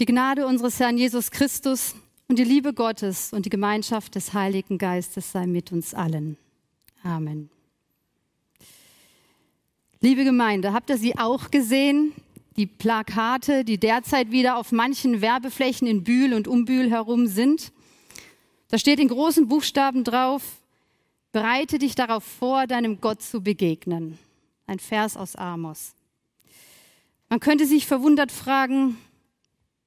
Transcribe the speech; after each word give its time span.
Die 0.00 0.06
Gnade 0.06 0.48
unseres 0.48 0.80
Herrn 0.80 0.98
Jesus 0.98 1.30
Christus 1.30 1.94
und 2.26 2.36
die 2.40 2.44
Liebe 2.44 2.74
Gottes 2.74 3.32
und 3.32 3.46
die 3.46 3.50
Gemeinschaft 3.50 4.16
des 4.16 4.34
Heiligen 4.34 4.76
Geistes 4.76 5.30
sei 5.30 5.46
mit 5.46 5.70
uns 5.70 5.94
allen. 5.94 6.36
Amen. 7.04 7.48
Liebe 10.00 10.24
Gemeinde, 10.24 10.72
habt 10.72 10.90
ihr 10.90 10.98
sie 10.98 11.16
auch 11.16 11.52
gesehen? 11.52 12.12
Die 12.56 12.66
Plakate, 12.66 13.64
die 13.64 13.78
derzeit 13.78 14.32
wieder 14.32 14.56
auf 14.56 14.72
manchen 14.72 15.20
Werbeflächen 15.20 15.86
in 15.86 16.02
Bühl 16.02 16.34
und 16.34 16.48
um 16.48 16.64
Bühl 16.64 16.90
herum 16.90 17.28
sind. 17.28 17.70
Da 18.70 18.78
steht 18.78 18.98
in 18.98 19.06
großen 19.06 19.46
Buchstaben 19.46 20.02
drauf, 20.02 20.42
bereite 21.30 21.78
dich 21.78 21.94
darauf 21.94 22.24
vor, 22.24 22.66
deinem 22.66 23.00
Gott 23.00 23.22
zu 23.22 23.42
begegnen. 23.42 24.18
Ein 24.66 24.80
Vers 24.80 25.16
aus 25.16 25.36
Amos. 25.36 25.94
Man 27.28 27.38
könnte 27.38 27.64
sich 27.64 27.86
verwundert 27.86 28.32
fragen, 28.32 28.96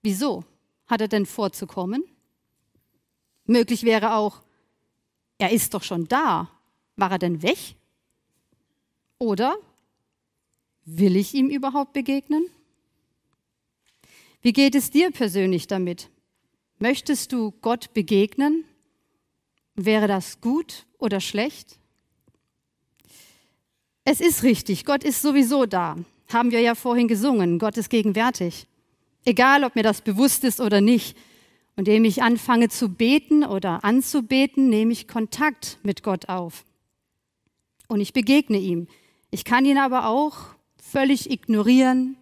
Wieso 0.01 0.43
hat 0.87 1.01
er 1.01 1.07
denn 1.07 1.25
vorzukommen? 1.25 2.03
Möglich 3.45 3.83
wäre 3.83 4.15
auch, 4.15 4.41
er 5.37 5.51
ist 5.51 5.73
doch 5.73 5.83
schon 5.83 6.07
da. 6.07 6.49
War 6.95 7.11
er 7.11 7.19
denn 7.19 7.41
weg? 7.41 7.75
Oder 9.19 9.55
will 10.85 11.15
ich 11.15 11.33
ihm 11.33 11.49
überhaupt 11.49 11.93
begegnen? 11.93 12.47
Wie 14.41 14.53
geht 14.53 14.75
es 14.75 14.91
dir 14.91 15.11
persönlich 15.11 15.67
damit? 15.67 16.09
Möchtest 16.79 17.31
du 17.31 17.51
Gott 17.61 17.93
begegnen? 17.93 18.65
Wäre 19.75 20.07
das 20.07 20.41
gut 20.41 20.85
oder 20.97 21.19
schlecht? 21.19 21.79
Es 24.03 24.21
ist 24.21 24.43
richtig, 24.43 24.85
Gott 24.85 25.03
ist 25.03 25.21
sowieso 25.21 25.65
da. 25.65 25.97
Haben 26.29 26.51
wir 26.51 26.61
ja 26.61 26.75
vorhin 26.75 27.07
gesungen, 27.07 27.59
Gott 27.59 27.77
ist 27.77 27.89
gegenwärtig 27.89 28.67
egal 29.27 29.63
ob 29.63 29.75
mir 29.75 29.83
das 29.83 30.01
bewusst 30.01 30.43
ist 30.43 30.59
oder 30.59 30.81
nicht. 30.81 31.17
Und 31.75 31.87
indem 31.87 32.05
ich 32.05 32.23
anfange 32.23 32.69
zu 32.69 32.89
beten 32.89 33.43
oder 33.43 33.83
anzubeten, 33.83 34.69
nehme 34.69 34.93
ich 34.93 35.07
Kontakt 35.07 35.77
mit 35.83 36.01
Gott 36.01 36.27
auf. 36.27 36.65
Und 37.87 37.99
ich 37.99 38.13
begegne 38.13 38.57
ihm. 38.57 38.87
Ich 39.29 39.45
kann 39.45 39.65
ihn 39.65 39.77
aber 39.77 40.07
auch 40.07 40.37
völlig 40.81 41.29
ignorieren, 41.29 42.17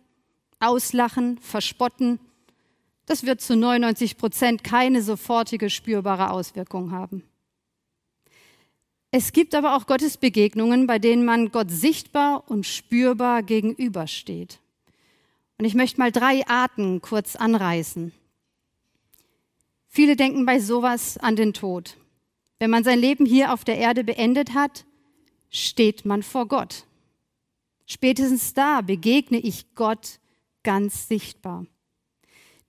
auslachen, 0.59 1.37
verspotten. 1.37 2.19
Das 3.05 3.25
wird 3.25 3.39
zu 3.39 3.55
99 3.55 4.17
Prozent 4.17 4.63
keine 4.63 5.01
sofortige 5.01 5.69
spürbare 5.69 6.31
Auswirkung 6.31 6.91
haben. 6.91 7.23
Es 9.11 9.31
gibt 9.31 9.55
aber 9.55 9.77
auch 9.77 9.87
Gottesbegegnungen, 9.87 10.87
bei 10.87 10.99
denen 10.99 11.23
man 11.23 11.51
Gott 11.51 11.71
sichtbar 11.71 12.43
und 12.49 12.65
spürbar 12.65 13.43
gegenübersteht. 13.43 14.59
Und 15.57 15.65
ich 15.65 15.75
möchte 15.75 15.99
mal 15.99 16.11
drei 16.11 16.45
Arten 16.47 17.01
kurz 17.01 17.35
anreißen. 17.35 18.11
Viele 19.87 20.15
denken 20.15 20.45
bei 20.45 20.59
sowas 20.59 21.17
an 21.17 21.35
den 21.35 21.53
Tod. 21.53 21.97
Wenn 22.59 22.69
man 22.69 22.83
sein 22.83 22.99
Leben 22.99 23.25
hier 23.25 23.53
auf 23.53 23.63
der 23.63 23.77
Erde 23.77 24.03
beendet 24.03 24.53
hat, 24.53 24.85
steht 25.49 26.05
man 26.05 26.23
vor 26.23 26.47
Gott. 26.47 26.85
Spätestens 27.85 28.53
da 28.53 28.81
begegne 28.81 29.37
ich 29.37 29.73
Gott 29.75 30.19
ganz 30.63 31.07
sichtbar. 31.07 31.65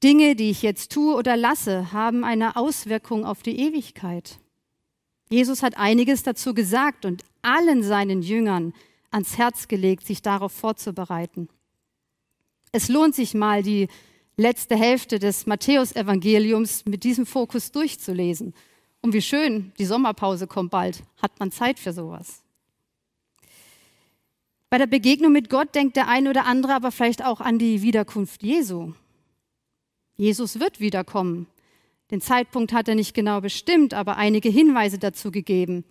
Dinge, 0.03 0.37
die 0.37 0.51
ich 0.51 0.63
jetzt 0.63 0.93
tue 0.93 1.17
oder 1.17 1.37
lasse, 1.37 1.93
haben 1.93 2.23
eine 2.23 2.57
Auswirkung 2.57 3.25
auf 3.25 3.43
die 3.43 3.59
Ewigkeit. 3.59 4.39
Jesus 5.31 5.63
hat 5.63 5.77
einiges 5.77 6.23
dazu 6.23 6.55
gesagt 6.55 7.05
und 7.05 7.25
allen 7.43 7.83
seinen 7.83 8.23
Jüngern 8.23 8.75
ans 9.11 9.39
Herz 9.39 9.67
gelegt, 9.67 10.07
sich 10.07 10.23
darauf 10.23 10.53
vorzubereiten. 10.53 11.49
Es 12.77 12.91
lohnt 12.91 13.15
sich 13.15 13.33
mal, 13.33 13.63
die 13.63 13.89
letzte 14.37 14.77
Hälfte 14.77 15.19
des 15.19 15.47
Matthäusevangeliums 15.47 16.85
mit 16.85 17.05
diesem 17.05 17.25
Fokus 17.25 17.73
durchzulesen. 17.73 18.53
Und 19.01 19.15
wie 19.15 19.23
schön, 19.23 19.73
die 19.79 19.87
Sommerpause 19.87 20.47
kommt 20.47 20.73
bald, 20.73 21.03
hat 21.23 21.41
man 21.41 21.51
Zeit 21.51 21.79
für 21.79 21.95
sowas. 21.95 22.43
Bei 24.69 24.77
der 24.77 24.89
Begegnung 24.89 25.33
mit 25.33 25.49
Gott 25.49 25.75
denkt 25.75 25.97
der 25.97 26.09
eine 26.09 26.29
oder 26.29 26.45
andere 26.45 26.75
aber 26.75 26.93
vielleicht 26.93 27.25
auch 27.25 27.41
an 27.41 27.59
die 27.59 27.81
Wiederkunft 27.81 28.43
Jesu. 28.43 28.93
Jesus 30.19 30.61
wird 30.61 30.79
wiederkommen. 30.79 31.47
Den 32.11 32.21
Zeitpunkt 32.21 32.75
hat 32.75 32.89
er 32.89 32.95
nicht 32.95 33.15
genau 33.15 33.41
bestimmt, 33.41 33.95
aber 33.95 34.19
einige 34.19 34.51
Hinweise 34.51 34.99
dazu 34.99 35.31
gegeben, 35.31 35.87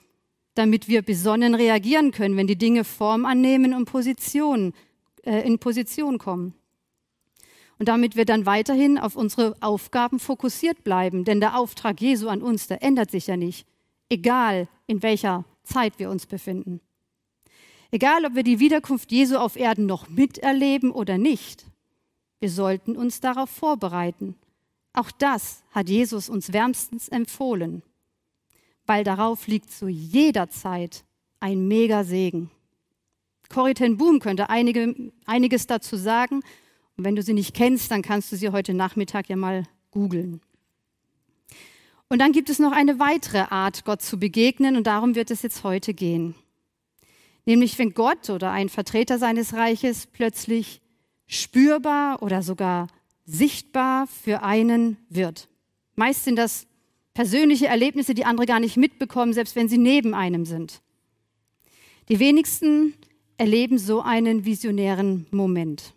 damit 0.53 0.87
wir 0.87 1.01
besonnen 1.01 1.55
reagieren 1.55 2.11
können, 2.11 2.37
wenn 2.37 2.45
die 2.45 2.59
Dinge 2.59 2.83
Form 2.83 3.25
annehmen 3.25 3.73
und 3.73 3.85
Position, 3.85 4.75
äh, 5.23 5.41
in 5.47 5.57
Position 5.57 6.19
kommen 6.19 6.53
und 7.79 7.87
damit 7.87 8.15
wir 8.15 8.25
dann 8.25 8.45
weiterhin 8.45 8.97
auf 8.97 9.15
unsere 9.15 9.55
Aufgaben 9.61 10.19
fokussiert 10.19 10.83
bleiben. 10.83 11.25
Denn 11.25 11.39
der 11.39 11.57
Auftrag 11.57 11.99
Jesu 11.99 12.29
an 12.29 12.41
uns, 12.41 12.67
der 12.67 12.83
ändert 12.83 13.11
sich 13.11 13.27
ja 13.27 13.37
nicht, 13.37 13.67
egal 14.09 14.67
in 14.87 15.03
welcher 15.03 15.45
Zeit 15.63 15.99
wir 15.99 16.09
uns 16.09 16.25
befinden. 16.25 16.79
Egal, 17.91 18.25
ob 18.25 18.35
wir 18.35 18.43
die 18.43 18.59
Wiederkunft 18.59 19.11
Jesu 19.11 19.37
auf 19.37 19.55
Erden 19.55 19.85
noch 19.85 20.09
miterleben 20.09 20.91
oder 20.91 21.17
nicht, 21.17 21.65
wir 22.39 22.49
sollten 22.49 22.95
uns 22.95 23.21
darauf 23.21 23.49
vorbereiten. 23.49 24.35
Auch 24.93 25.11
das 25.11 25.63
hat 25.71 25.89
Jesus 25.89 26.29
uns 26.29 26.53
wärmstens 26.53 27.09
empfohlen, 27.09 27.83
weil 28.85 29.03
darauf 29.03 29.47
liegt 29.47 29.71
zu 29.71 29.87
jeder 29.87 30.49
Zeit 30.49 31.03
ein 31.39 31.67
Mega-Segen. 31.67 32.49
Corrie 33.49 33.73
ten 33.73 33.97
Boom 33.97 34.19
könnte 34.19 34.49
einige, 34.49 35.11
einiges 35.25 35.67
dazu 35.67 35.97
sagen 35.97 36.41
und 36.97 37.03
wenn 37.03 37.15
du 37.15 37.21
sie 37.21 37.33
nicht 37.33 37.53
kennst, 37.53 37.91
dann 37.91 38.01
kannst 38.01 38.31
du 38.31 38.35
sie 38.35 38.49
heute 38.49 38.73
Nachmittag 38.73 39.29
ja 39.29 39.35
mal 39.35 39.63
googeln. 39.91 40.41
Und 42.07 42.19
dann 42.19 42.31
gibt 42.31 42.49
es 42.49 42.59
noch 42.59 42.71
eine 42.71 42.99
weitere 42.99 43.45
Art, 43.49 43.83
Gott 43.83 44.01
zu 44.01 44.19
begegnen, 44.19 44.75
und 44.77 44.87
darum 44.87 45.15
wird 45.15 45.31
es 45.31 45.41
jetzt 45.41 45.63
heute 45.63 45.93
gehen. 45.93 46.35
Nämlich 47.45 47.77
wenn 47.77 47.93
Gott 47.93 48.29
oder 48.29 48.51
ein 48.51 48.69
Vertreter 48.69 49.17
seines 49.19 49.53
Reiches 49.53 50.07
plötzlich 50.07 50.81
spürbar 51.27 52.21
oder 52.21 52.41
sogar 52.41 52.87
sichtbar 53.25 54.07
für 54.07 54.43
einen 54.43 54.97
wird. 55.09 55.49
Meist 55.95 56.23
sind 56.23 56.35
das 56.35 56.67
persönliche 57.13 57.67
Erlebnisse, 57.67 58.13
die 58.13 58.25
andere 58.25 58.45
gar 58.45 58.59
nicht 58.59 58.77
mitbekommen, 58.77 59.33
selbst 59.33 59.55
wenn 59.55 59.69
sie 59.69 59.77
neben 59.77 60.13
einem 60.13 60.45
sind. 60.45 60.81
Die 62.09 62.19
wenigsten 62.19 62.93
erleben 63.37 63.79
so 63.79 64.01
einen 64.01 64.45
visionären 64.45 65.25
Moment. 65.31 65.94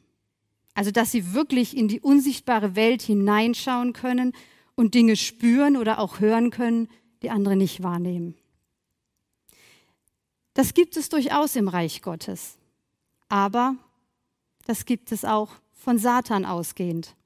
Also, 0.78 0.92
dass 0.92 1.10
sie 1.10 1.34
wirklich 1.34 1.76
in 1.76 1.88
die 1.88 1.98
unsichtbare 1.98 2.76
Welt 2.76 3.02
hineinschauen 3.02 3.92
können 3.92 4.32
und 4.76 4.94
Dinge 4.94 5.16
spüren 5.16 5.76
oder 5.76 5.98
auch 5.98 6.20
hören 6.20 6.50
können, 6.50 6.86
die 7.20 7.30
andere 7.30 7.56
nicht 7.56 7.82
wahrnehmen. 7.82 8.36
Das 10.54 10.74
gibt 10.74 10.96
es 10.96 11.08
durchaus 11.08 11.56
im 11.56 11.66
Reich 11.66 12.00
Gottes. 12.00 12.58
Aber 13.28 13.74
das 14.66 14.84
gibt 14.84 15.10
es 15.10 15.24
auch 15.24 15.50
von 15.72 15.98
Satan 15.98 16.44
ausgehend. 16.44 17.16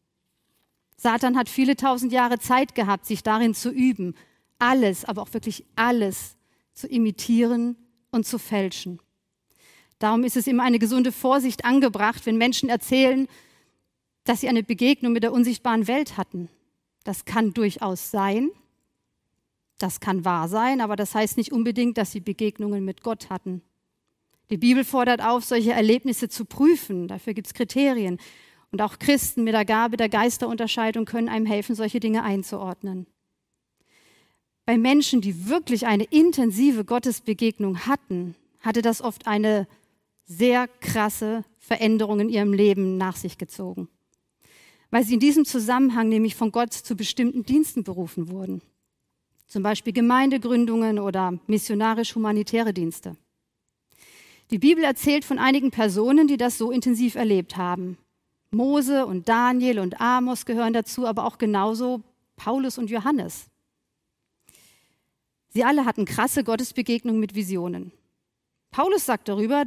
Satan 0.96 1.36
hat 1.36 1.50
viele 1.50 1.76
tausend 1.76 2.10
Jahre 2.10 2.38
Zeit 2.38 2.74
gehabt, 2.74 3.04
sich 3.04 3.22
darin 3.22 3.52
zu 3.52 3.68
üben, 3.70 4.14
alles, 4.58 5.04
aber 5.04 5.20
auch 5.20 5.34
wirklich 5.34 5.66
alles 5.76 6.38
zu 6.72 6.88
imitieren 6.88 7.76
und 8.12 8.26
zu 8.26 8.38
fälschen. 8.38 8.98
Darum 10.02 10.24
ist 10.24 10.36
es 10.36 10.48
immer 10.48 10.64
eine 10.64 10.80
gesunde 10.80 11.12
Vorsicht 11.12 11.64
angebracht, 11.64 12.26
wenn 12.26 12.36
Menschen 12.36 12.68
erzählen, 12.68 13.28
dass 14.24 14.40
sie 14.40 14.48
eine 14.48 14.64
Begegnung 14.64 15.12
mit 15.12 15.22
der 15.22 15.32
unsichtbaren 15.32 15.86
Welt 15.86 16.16
hatten. 16.16 16.48
Das 17.04 17.24
kann 17.24 17.54
durchaus 17.54 18.10
sein, 18.10 18.50
das 19.78 20.00
kann 20.00 20.24
wahr 20.24 20.48
sein, 20.48 20.80
aber 20.80 20.96
das 20.96 21.14
heißt 21.14 21.36
nicht 21.36 21.52
unbedingt, 21.52 21.98
dass 21.98 22.10
sie 22.10 22.18
Begegnungen 22.18 22.84
mit 22.84 23.04
Gott 23.04 23.30
hatten. 23.30 23.62
Die 24.50 24.56
Bibel 24.56 24.84
fordert 24.84 25.22
auf, 25.22 25.44
solche 25.44 25.72
Erlebnisse 25.72 26.28
zu 26.28 26.46
prüfen. 26.46 27.06
Dafür 27.06 27.32
gibt 27.32 27.46
es 27.46 27.54
Kriterien. 27.54 28.18
Und 28.72 28.82
auch 28.82 28.98
Christen 28.98 29.44
mit 29.44 29.54
der 29.54 29.64
Gabe 29.64 29.96
der 29.96 30.08
Geisterunterscheidung 30.08 31.04
können 31.04 31.28
einem 31.28 31.46
helfen, 31.46 31.76
solche 31.76 32.00
Dinge 32.00 32.24
einzuordnen. 32.24 33.06
Bei 34.66 34.76
Menschen, 34.76 35.20
die 35.20 35.48
wirklich 35.48 35.86
eine 35.86 36.04
intensive 36.04 36.84
Gottesbegegnung 36.84 37.86
hatten, 37.86 38.34
hatte 38.62 38.82
das 38.82 39.00
oft 39.00 39.28
eine 39.28 39.68
sehr 40.24 40.68
krasse 40.68 41.44
Veränderung 41.58 42.20
in 42.20 42.28
ihrem 42.28 42.52
Leben 42.52 42.96
nach 42.96 43.16
sich 43.16 43.38
gezogen, 43.38 43.88
weil 44.90 45.04
sie 45.04 45.14
in 45.14 45.20
diesem 45.20 45.44
Zusammenhang 45.44 46.08
nämlich 46.08 46.34
von 46.34 46.52
Gott 46.52 46.72
zu 46.72 46.96
bestimmten 46.96 47.44
Diensten 47.44 47.84
berufen 47.84 48.28
wurden, 48.30 48.62
zum 49.46 49.62
Beispiel 49.62 49.92
Gemeindegründungen 49.92 50.98
oder 50.98 51.38
missionarisch-humanitäre 51.46 52.72
Dienste. 52.72 53.16
Die 54.50 54.58
Bibel 54.58 54.84
erzählt 54.84 55.24
von 55.24 55.38
einigen 55.38 55.70
Personen, 55.70 56.26
die 56.26 56.36
das 56.36 56.58
so 56.58 56.70
intensiv 56.70 57.14
erlebt 57.14 57.56
haben. 57.56 57.96
Mose 58.50 59.06
und 59.06 59.28
Daniel 59.28 59.78
und 59.78 60.00
Amos 60.00 60.44
gehören 60.44 60.74
dazu, 60.74 61.06
aber 61.06 61.24
auch 61.24 61.38
genauso 61.38 62.02
Paulus 62.36 62.76
und 62.76 62.90
Johannes. 62.90 63.46
Sie 65.48 65.64
alle 65.64 65.84
hatten 65.84 66.04
krasse 66.04 66.44
Gottesbegegnungen 66.44 67.20
mit 67.20 67.34
Visionen. 67.34 67.92
Paulus 68.70 69.06
sagt 69.06 69.28
darüber, 69.28 69.64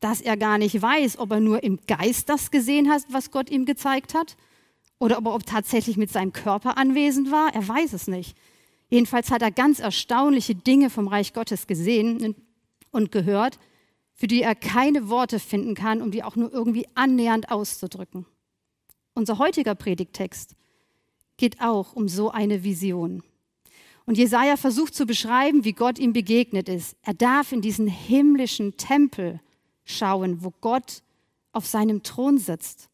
dass 0.00 0.20
er 0.20 0.36
gar 0.36 0.58
nicht 0.58 0.80
weiß, 0.80 1.18
ob 1.18 1.32
er 1.32 1.40
nur 1.40 1.62
im 1.62 1.78
Geist 1.86 2.28
das 2.28 2.50
gesehen 2.50 2.90
hat, 2.90 3.02
was 3.08 3.30
Gott 3.30 3.50
ihm 3.50 3.64
gezeigt 3.64 4.14
hat, 4.14 4.36
oder 4.98 5.18
ob 5.18 5.26
er 5.26 5.38
tatsächlich 5.40 5.96
mit 5.96 6.10
seinem 6.10 6.32
Körper 6.32 6.78
anwesend 6.78 7.30
war. 7.30 7.54
Er 7.54 7.66
weiß 7.66 7.92
es 7.92 8.08
nicht. 8.08 8.36
Jedenfalls 8.88 9.30
hat 9.30 9.42
er 9.42 9.50
ganz 9.50 9.78
erstaunliche 9.78 10.54
Dinge 10.54 10.90
vom 10.90 11.08
Reich 11.08 11.32
Gottes 11.32 11.66
gesehen 11.66 12.34
und 12.92 13.12
gehört, 13.12 13.58
für 14.14 14.26
die 14.26 14.42
er 14.42 14.54
keine 14.54 15.08
Worte 15.08 15.38
finden 15.38 15.74
kann, 15.74 16.00
um 16.00 16.10
die 16.10 16.22
auch 16.22 16.36
nur 16.36 16.52
irgendwie 16.52 16.86
annähernd 16.94 17.50
auszudrücken. 17.50 18.26
Unser 19.14 19.38
heutiger 19.38 19.74
Predigtext 19.74 20.54
geht 21.36 21.60
auch 21.60 21.92
um 21.92 22.08
so 22.08 22.30
eine 22.30 22.64
Vision. 22.64 23.22
Und 24.06 24.16
Jesaja 24.16 24.56
versucht 24.56 24.94
zu 24.94 25.04
beschreiben, 25.04 25.64
wie 25.64 25.72
Gott 25.72 25.98
ihm 25.98 26.12
begegnet 26.12 26.68
ist. 26.68 26.96
Er 27.02 27.14
darf 27.14 27.52
in 27.52 27.60
diesen 27.60 27.88
himmlischen 27.88 28.76
Tempel 28.76 29.40
schauen, 29.86 30.44
wo 30.44 30.52
Gott 30.60 31.02
auf 31.52 31.66
seinem 31.66 32.02
Thron 32.02 32.36
sitzt. 32.36 32.90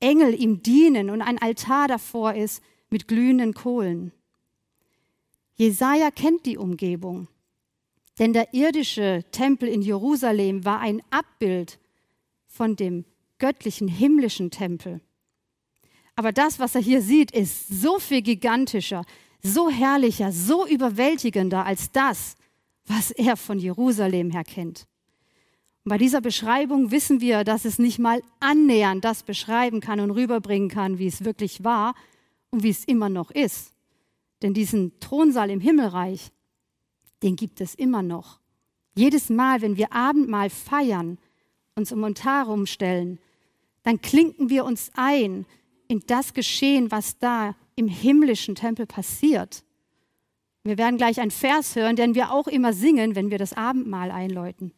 Engel 0.00 0.34
ihm 0.34 0.62
dienen 0.62 1.10
und 1.10 1.22
ein 1.22 1.40
Altar 1.40 1.86
davor 1.86 2.34
ist 2.34 2.60
mit 2.90 3.06
glühenden 3.06 3.54
Kohlen. 3.54 4.10
Jesaja 5.54 6.10
kennt 6.10 6.44
die 6.44 6.58
Umgebung, 6.58 7.28
denn 8.18 8.32
der 8.32 8.52
irdische 8.52 9.24
Tempel 9.30 9.68
in 9.68 9.82
Jerusalem 9.82 10.64
war 10.64 10.80
ein 10.80 11.02
Abbild 11.10 11.78
von 12.46 12.76
dem 12.76 13.04
göttlichen 13.38 13.88
himmlischen 13.88 14.50
Tempel. 14.50 15.00
Aber 16.14 16.32
das, 16.32 16.58
was 16.58 16.74
er 16.74 16.80
hier 16.80 17.02
sieht, 17.02 17.30
ist 17.30 17.68
so 17.68 17.98
viel 17.98 18.22
gigantischer, 18.22 19.04
so 19.42 19.70
herrlicher, 19.70 20.32
so 20.32 20.66
überwältigender 20.66 21.64
als 21.64 21.92
das, 21.92 22.36
was 22.86 23.10
er 23.10 23.36
von 23.36 23.58
Jerusalem 23.58 24.30
her 24.30 24.44
kennt. 24.44 24.86
Bei 25.88 25.98
dieser 25.98 26.20
Beschreibung 26.20 26.90
wissen 26.90 27.20
wir, 27.20 27.44
dass 27.44 27.64
es 27.64 27.78
nicht 27.78 28.00
mal 28.00 28.20
annähernd 28.40 29.04
das 29.04 29.22
beschreiben 29.22 29.78
kann 29.80 30.00
und 30.00 30.10
rüberbringen 30.10 30.68
kann, 30.68 30.98
wie 30.98 31.06
es 31.06 31.24
wirklich 31.24 31.62
war 31.62 31.94
und 32.50 32.64
wie 32.64 32.70
es 32.70 32.84
immer 32.84 33.08
noch 33.08 33.30
ist. 33.30 33.72
Denn 34.42 34.52
diesen 34.52 34.98
Thronsaal 34.98 35.48
im 35.48 35.60
Himmelreich, 35.60 36.32
den 37.22 37.36
gibt 37.36 37.60
es 37.60 37.76
immer 37.76 38.02
noch. 38.02 38.40
Jedes 38.96 39.30
Mal, 39.30 39.62
wenn 39.62 39.76
wir 39.76 39.92
Abendmahl 39.92 40.50
feiern, 40.50 41.18
uns 41.76 41.92
um 41.92 42.02
Altar 42.02 42.46
rumstellen, 42.46 43.20
dann 43.84 44.00
klinken 44.00 44.50
wir 44.50 44.64
uns 44.64 44.90
ein 44.96 45.46
in 45.86 46.02
das 46.08 46.34
Geschehen, 46.34 46.90
was 46.90 47.16
da 47.20 47.54
im 47.76 47.86
himmlischen 47.86 48.56
Tempel 48.56 48.86
passiert. 48.86 49.62
Wir 50.64 50.78
werden 50.78 50.96
gleich 50.96 51.20
einen 51.20 51.30
Vers 51.30 51.76
hören, 51.76 51.94
den 51.94 52.16
wir 52.16 52.32
auch 52.32 52.48
immer 52.48 52.72
singen, 52.72 53.14
wenn 53.14 53.30
wir 53.30 53.38
das 53.38 53.52
Abendmahl 53.52 54.10
einläuten. 54.10 54.72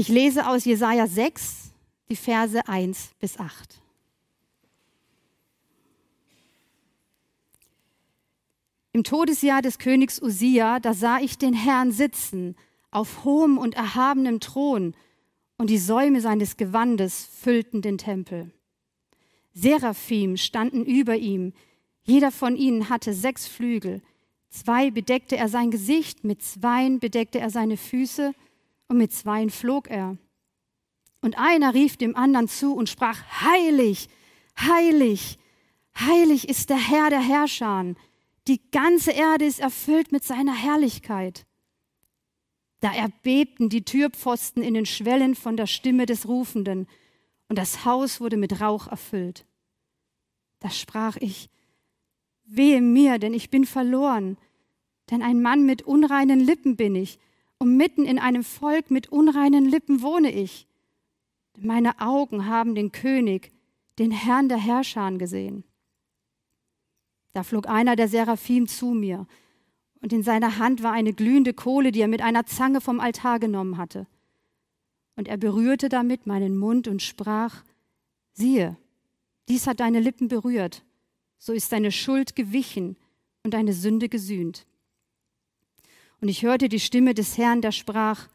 Ich 0.00 0.08
lese 0.08 0.48
aus 0.48 0.64
Jesaja 0.64 1.06
6 1.06 1.72
die 2.08 2.16
Verse 2.16 2.66
1 2.66 3.10
bis 3.20 3.38
8. 3.38 3.82
Im 8.94 9.04
Todesjahr 9.04 9.60
des 9.60 9.78
Königs 9.78 10.22
Usia, 10.22 10.80
da 10.80 10.94
sah 10.94 11.18
ich 11.18 11.36
den 11.36 11.52
Herrn 11.52 11.92
sitzen 11.92 12.56
auf 12.90 13.24
hohem 13.24 13.58
und 13.58 13.74
erhabenem 13.74 14.40
Thron, 14.40 14.94
und 15.58 15.68
die 15.68 15.76
Säume 15.76 16.22
seines 16.22 16.56
Gewandes 16.56 17.28
füllten 17.38 17.82
den 17.82 17.98
Tempel. 17.98 18.50
Seraphim 19.52 20.38
standen 20.38 20.86
über 20.86 21.16
ihm. 21.16 21.52
Jeder 22.04 22.32
von 22.32 22.56
ihnen 22.56 22.88
hatte 22.88 23.12
sechs 23.12 23.46
Flügel. 23.46 24.00
Zwei 24.48 24.90
bedeckte 24.90 25.36
er 25.36 25.50
sein 25.50 25.70
Gesicht, 25.70 26.24
mit 26.24 26.42
zweien 26.42 27.00
bedeckte 27.00 27.38
er 27.38 27.50
seine 27.50 27.76
Füße 27.76 28.32
und 28.90 28.98
mit 28.98 29.12
zweien 29.12 29.50
flog 29.50 29.88
er. 29.88 30.18
Und 31.22 31.38
einer 31.38 31.74
rief 31.74 31.96
dem 31.96 32.16
anderen 32.16 32.48
zu 32.48 32.74
und 32.74 32.88
sprach, 32.88 33.22
Heilig, 33.40 34.08
heilig, 34.58 35.38
heilig 35.98 36.48
ist 36.48 36.70
der 36.70 36.76
Herr 36.76 37.08
der 37.08 37.20
Herrscher. 37.20 37.94
Die 38.48 38.60
ganze 38.72 39.12
Erde 39.12 39.44
ist 39.44 39.60
erfüllt 39.60 40.10
mit 40.10 40.24
seiner 40.24 40.54
Herrlichkeit. 40.54 41.46
Da 42.80 42.92
erbebten 42.92 43.68
die 43.68 43.84
Türpfosten 43.84 44.62
in 44.62 44.74
den 44.74 44.86
Schwellen 44.86 45.36
von 45.36 45.56
der 45.56 45.66
Stimme 45.68 46.06
des 46.06 46.26
Rufenden 46.26 46.88
und 47.48 47.58
das 47.58 47.84
Haus 47.84 48.20
wurde 48.20 48.36
mit 48.36 48.60
Rauch 48.60 48.88
erfüllt. 48.88 49.46
Da 50.58 50.70
sprach 50.70 51.16
ich, 51.20 51.48
wehe 52.44 52.80
mir, 52.80 53.18
denn 53.18 53.34
ich 53.34 53.50
bin 53.50 53.66
verloren, 53.66 54.36
denn 55.10 55.22
ein 55.22 55.40
Mann 55.42 55.64
mit 55.64 55.82
unreinen 55.82 56.40
Lippen 56.40 56.74
bin 56.76 56.96
ich, 56.96 57.20
und 57.60 57.76
mitten 57.76 58.04
in 58.04 58.18
einem 58.18 58.42
Volk 58.42 58.90
mit 58.90 59.12
unreinen 59.12 59.66
Lippen 59.66 60.02
wohne 60.02 60.32
ich. 60.32 60.66
Meine 61.56 62.00
Augen 62.00 62.46
haben 62.46 62.74
den 62.74 62.90
König, 62.90 63.52
den 63.98 64.10
Herrn 64.10 64.48
der 64.48 64.58
Herrscher 64.58 65.12
gesehen. 65.12 65.62
Da 67.34 67.42
flog 67.42 67.68
einer 67.68 67.94
der 67.94 68.08
Seraphim 68.08 68.66
zu 68.66 68.86
mir, 68.86 69.26
und 70.02 70.14
in 70.14 70.22
seiner 70.22 70.56
Hand 70.56 70.82
war 70.82 70.92
eine 70.92 71.12
glühende 71.12 71.52
Kohle, 71.52 71.92
die 71.92 72.00
er 72.00 72.08
mit 72.08 72.22
einer 72.22 72.46
Zange 72.46 72.80
vom 72.80 73.00
Altar 73.00 73.38
genommen 73.38 73.76
hatte. 73.76 74.06
Und 75.14 75.28
er 75.28 75.36
berührte 75.36 75.90
damit 75.90 76.26
meinen 76.26 76.56
Mund 76.56 76.88
und 76.88 77.02
sprach, 77.02 77.62
siehe, 78.32 78.78
dies 79.50 79.66
hat 79.66 79.80
deine 79.80 80.00
Lippen 80.00 80.28
berührt, 80.28 80.82
so 81.36 81.52
ist 81.52 81.72
deine 81.72 81.92
Schuld 81.92 82.34
gewichen 82.34 82.96
und 83.44 83.52
deine 83.52 83.74
Sünde 83.74 84.08
gesühnt. 84.08 84.66
Und 86.20 86.28
ich 86.28 86.42
hörte 86.42 86.68
die 86.68 86.80
Stimme 86.80 87.14
des 87.14 87.38
Herrn, 87.38 87.62
der 87.62 87.72
sprach, 87.72 88.28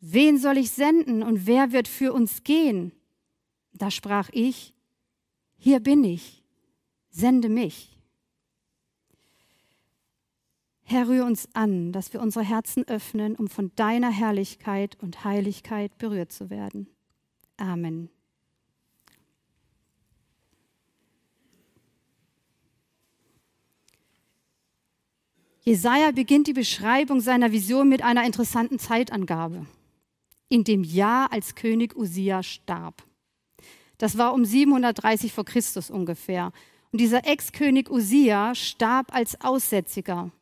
wen 0.00 0.38
soll 0.38 0.56
ich 0.56 0.70
senden 0.70 1.22
und 1.22 1.46
wer 1.46 1.72
wird 1.72 1.88
für 1.88 2.12
uns 2.12 2.42
gehen? 2.42 2.92
Da 3.72 3.90
sprach 3.90 4.30
ich, 4.32 4.74
hier 5.56 5.80
bin 5.80 6.04
ich, 6.04 6.42
sende 7.10 7.48
mich. 7.48 7.98
Herr, 10.82 11.06
rühre 11.06 11.26
uns 11.26 11.48
an, 11.54 11.92
dass 11.92 12.14
wir 12.14 12.22
unsere 12.22 12.44
Herzen 12.46 12.88
öffnen, 12.88 13.36
um 13.36 13.48
von 13.48 13.72
deiner 13.76 14.10
Herrlichkeit 14.10 14.96
und 15.02 15.22
Heiligkeit 15.22 15.98
berührt 15.98 16.32
zu 16.32 16.48
werden. 16.48 16.88
Amen. 17.58 18.08
Jesaja 25.68 26.12
beginnt 26.12 26.46
die 26.46 26.54
Beschreibung 26.54 27.20
seiner 27.20 27.52
Vision 27.52 27.90
mit 27.90 28.02
einer 28.02 28.24
interessanten 28.24 28.78
Zeitangabe. 28.78 29.66
In 30.48 30.64
dem 30.64 30.82
Jahr, 30.82 31.30
als 31.30 31.54
König 31.54 31.94
Usia 31.94 32.42
starb. 32.42 33.02
Das 33.98 34.16
war 34.16 34.32
um 34.32 34.46
730 34.46 35.30
vor 35.30 35.44
Christus 35.44 35.90
ungefähr. 35.90 36.52
Und 36.90 37.02
dieser 37.02 37.26
Ex-König 37.26 37.90
Usia 37.90 38.54
starb 38.54 39.14
als 39.14 39.40
Aussätziger 39.42 40.32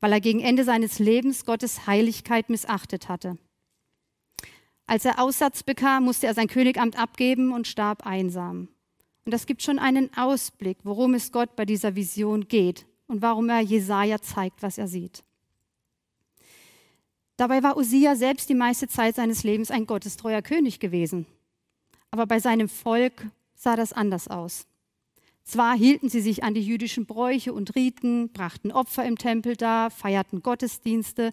weil 0.00 0.12
er 0.12 0.20
gegen 0.20 0.40
Ende 0.40 0.64
seines 0.64 0.98
Lebens 0.98 1.44
Gottes 1.44 1.86
Heiligkeit 1.86 2.50
missachtet 2.50 3.08
hatte. 3.08 3.38
Als 4.86 5.04
er 5.04 5.20
Aussatz 5.20 5.62
bekam, 5.62 6.04
musste 6.04 6.26
er 6.26 6.34
sein 6.34 6.48
Königamt 6.48 6.98
abgeben 6.98 7.52
und 7.52 7.66
starb 7.66 8.06
einsam. 8.06 8.68
Und 9.24 9.32
das 9.32 9.46
gibt 9.46 9.62
schon 9.62 9.78
einen 9.78 10.16
Ausblick, 10.16 10.78
worum 10.84 11.14
es 11.14 11.32
Gott 11.32 11.56
bei 11.56 11.64
dieser 11.64 11.96
Vision 11.96 12.46
geht 12.46 12.86
und 13.06 13.22
warum 13.22 13.48
er 13.48 13.60
Jesaja 13.60 14.20
zeigt, 14.20 14.62
was 14.62 14.78
er 14.78 14.88
sieht. 14.88 15.22
Dabei 17.36 17.62
war 17.62 17.76
Usia 17.76 18.16
selbst 18.16 18.48
die 18.48 18.54
meiste 18.54 18.88
Zeit 18.88 19.16
seines 19.16 19.44
Lebens 19.44 19.70
ein 19.70 19.86
gottestreuer 19.86 20.42
König 20.42 20.80
gewesen. 20.80 21.26
Aber 22.10 22.26
bei 22.26 22.40
seinem 22.40 22.68
Volk 22.68 23.26
sah 23.54 23.76
das 23.76 23.92
anders 23.92 24.28
aus. 24.28 24.66
Zwar 25.44 25.76
hielten 25.76 26.08
sie 26.08 26.20
sich 26.20 26.42
an 26.42 26.54
die 26.54 26.62
jüdischen 26.62 27.06
Bräuche 27.06 27.52
und 27.52 27.76
Riten, 27.76 28.30
brachten 28.30 28.72
Opfer 28.72 29.04
im 29.04 29.16
Tempel 29.16 29.54
dar, 29.54 29.90
feierten 29.90 30.42
Gottesdienste, 30.42 31.32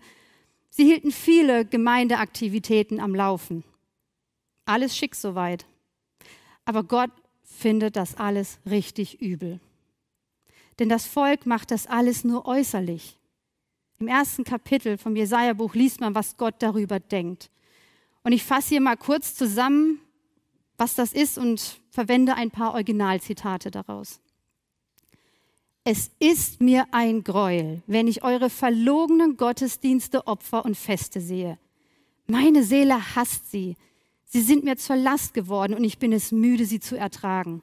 sie 0.69 0.85
hielten 0.85 1.11
viele 1.11 1.65
Gemeindeaktivitäten 1.65 2.99
am 2.99 3.15
Laufen. 3.15 3.63
Alles 4.65 4.95
schick 4.95 5.15
soweit. 5.15 5.65
Aber 6.65 6.83
Gott 6.83 7.11
findet 7.43 7.95
das 7.95 8.15
alles 8.15 8.59
richtig 8.69 9.21
übel. 9.21 9.59
Denn 10.79 10.89
das 10.89 11.05
Volk 11.05 11.45
macht 11.45 11.71
das 11.71 11.87
alles 11.87 12.23
nur 12.23 12.45
äußerlich. 12.45 13.19
Im 13.99 14.07
ersten 14.07 14.43
Kapitel 14.43 14.97
vom 14.97 15.15
Jesaja-Buch 15.15 15.75
liest 15.75 16.01
man, 16.01 16.15
was 16.15 16.37
Gott 16.37 16.55
darüber 16.59 16.99
denkt. 16.99 17.49
Und 18.23 18.31
ich 18.31 18.43
fasse 18.43 18.69
hier 18.69 18.81
mal 18.81 18.97
kurz 18.97 19.35
zusammen, 19.35 19.99
was 20.77 20.95
das 20.95 21.13
ist 21.13 21.37
und 21.37 21.79
verwende 21.89 22.35
ein 22.35 22.51
paar 22.51 22.73
Originalzitate 22.73 23.71
daraus. 23.71 24.19
Es 25.85 26.11
ist 26.19 26.61
mir 26.61 26.87
ein 26.91 27.23
Greuel, 27.23 27.83
wenn 27.87 28.07
ich 28.07 28.23
eure 28.23 28.49
verlogenen 28.49 29.35
Gottesdienste, 29.35 30.27
Opfer 30.27 30.63
und 30.63 30.77
Feste 30.77 31.19
sehe. 31.19 31.59
Meine 32.25 32.63
Seele 32.63 33.15
hasst 33.15 33.51
sie. 33.51 33.75
Sie 34.25 34.41
sind 34.41 34.63
mir 34.63 34.77
zur 34.77 34.95
Last 34.95 35.33
geworden 35.33 35.73
und 35.73 35.83
ich 35.83 35.99
bin 35.99 36.13
es 36.13 36.31
müde, 36.31 36.65
sie 36.65 36.79
zu 36.79 36.97
ertragen. 36.97 37.61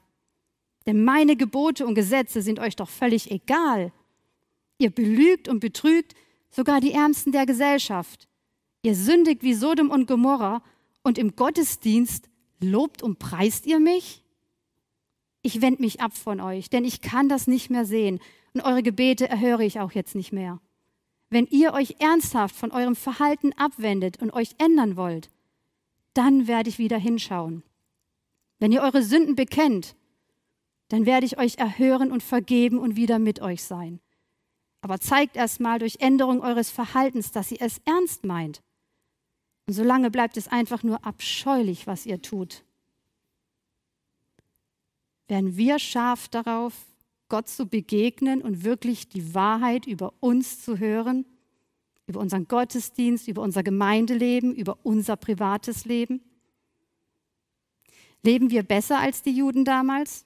Denn 0.85 1.03
meine 1.03 1.35
Gebote 1.35 1.85
und 1.85 1.95
Gesetze 1.95 2.41
sind 2.41 2.59
euch 2.59 2.75
doch 2.75 2.89
völlig 2.89 3.29
egal. 3.31 3.91
Ihr 4.77 4.89
belügt 4.89 5.47
und 5.47 5.59
betrügt 5.59 6.15
sogar 6.49 6.81
die 6.81 6.93
Ärmsten 6.93 7.31
der 7.31 7.45
Gesellschaft. 7.45 8.27
Ihr 8.81 8.95
sündigt 8.95 9.43
wie 9.43 9.53
Sodom 9.53 9.89
und 9.89 10.07
Gomorra 10.07 10.63
und 11.03 11.17
im 11.17 11.35
Gottesdienst 11.35 12.29
Lobt 12.63 13.01
und 13.01 13.17
preist 13.17 13.65
ihr 13.65 13.79
mich? 13.79 14.21
ich 15.41 15.61
wende 15.61 15.81
mich 15.81 16.01
ab 16.01 16.15
von 16.15 16.39
euch, 16.39 16.69
denn 16.69 16.85
ich 16.85 17.01
kann 17.01 17.29
das 17.29 17.47
nicht 17.47 17.69
mehr 17.69 17.85
sehen 17.85 18.19
und 18.53 18.61
eure 18.61 18.83
Gebete 18.83 19.27
erhöre 19.27 19.65
ich 19.65 19.79
auch 19.79 19.91
jetzt 19.91 20.15
nicht 20.15 20.31
mehr. 20.31 20.59
Wenn 21.29 21.47
ihr 21.47 21.73
euch 21.73 21.95
ernsthaft 21.99 22.55
von 22.55 22.71
eurem 22.71 22.95
Verhalten 22.95 23.53
abwendet 23.53 24.21
und 24.21 24.33
euch 24.33 24.55
ändern 24.57 24.97
wollt, 24.97 25.29
dann 26.13 26.47
werde 26.47 26.69
ich 26.69 26.77
wieder 26.77 26.97
hinschauen. 26.97 27.63
Wenn 28.59 28.71
ihr 28.71 28.81
eure 28.81 29.01
Sünden 29.01 29.35
bekennt, 29.35 29.95
dann 30.91 31.05
werde 31.05 31.25
ich 31.25 31.37
euch 31.37 31.57
erhören 31.57 32.11
und 32.11 32.21
vergeben 32.21 32.77
und 32.77 32.97
wieder 32.97 33.17
mit 33.17 33.41
euch 33.41 33.63
sein. 33.63 34.01
Aber 34.81 34.99
zeigt 34.99 35.37
erstmal 35.37 35.79
durch 35.79 36.01
Änderung 36.01 36.41
eures 36.41 36.69
Verhaltens, 36.69 37.31
dass 37.31 37.49
ihr 37.49 37.61
es 37.61 37.79
ernst 37.85 38.25
meint. 38.25 38.61
Und 39.67 39.73
solange 39.73 40.11
bleibt 40.11 40.35
es 40.35 40.49
einfach 40.49 40.83
nur 40.83 41.05
abscheulich, 41.05 41.87
was 41.87 42.05
ihr 42.05 42.21
tut. 42.21 42.65
Werden 45.29 45.55
wir 45.55 45.79
scharf 45.79 46.27
darauf, 46.27 46.73
Gott 47.29 47.47
zu 47.47 47.67
begegnen 47.67 48.41
und 48.41 48.65
wirklich 48.65 49.07
die 49.07 49.33
Wahrheit 49.33 49.87
über 49.87 50.13
uns 50.19 50.61
zu 50.61 50.77
hören, 50.77 51.25
über 52.05 52.19
unseren 52.19 52.49
Gottesdienst, 52.49 53.29
über 53.29 53.43
unser 53.43 53.63
Gemeindeleben, 53.63 54.53
über 54.53 54.77
unser 54.83 55.15
privates 55.15 55.85
Leben? 55.85 56.21
Leben 58.23 58.49
wir 58.49 58.63
besser 58.63 58.99
als 58.99 59.21
die 59.21 59.31
Juden 59.31 59.63
damals? 59.63 60.25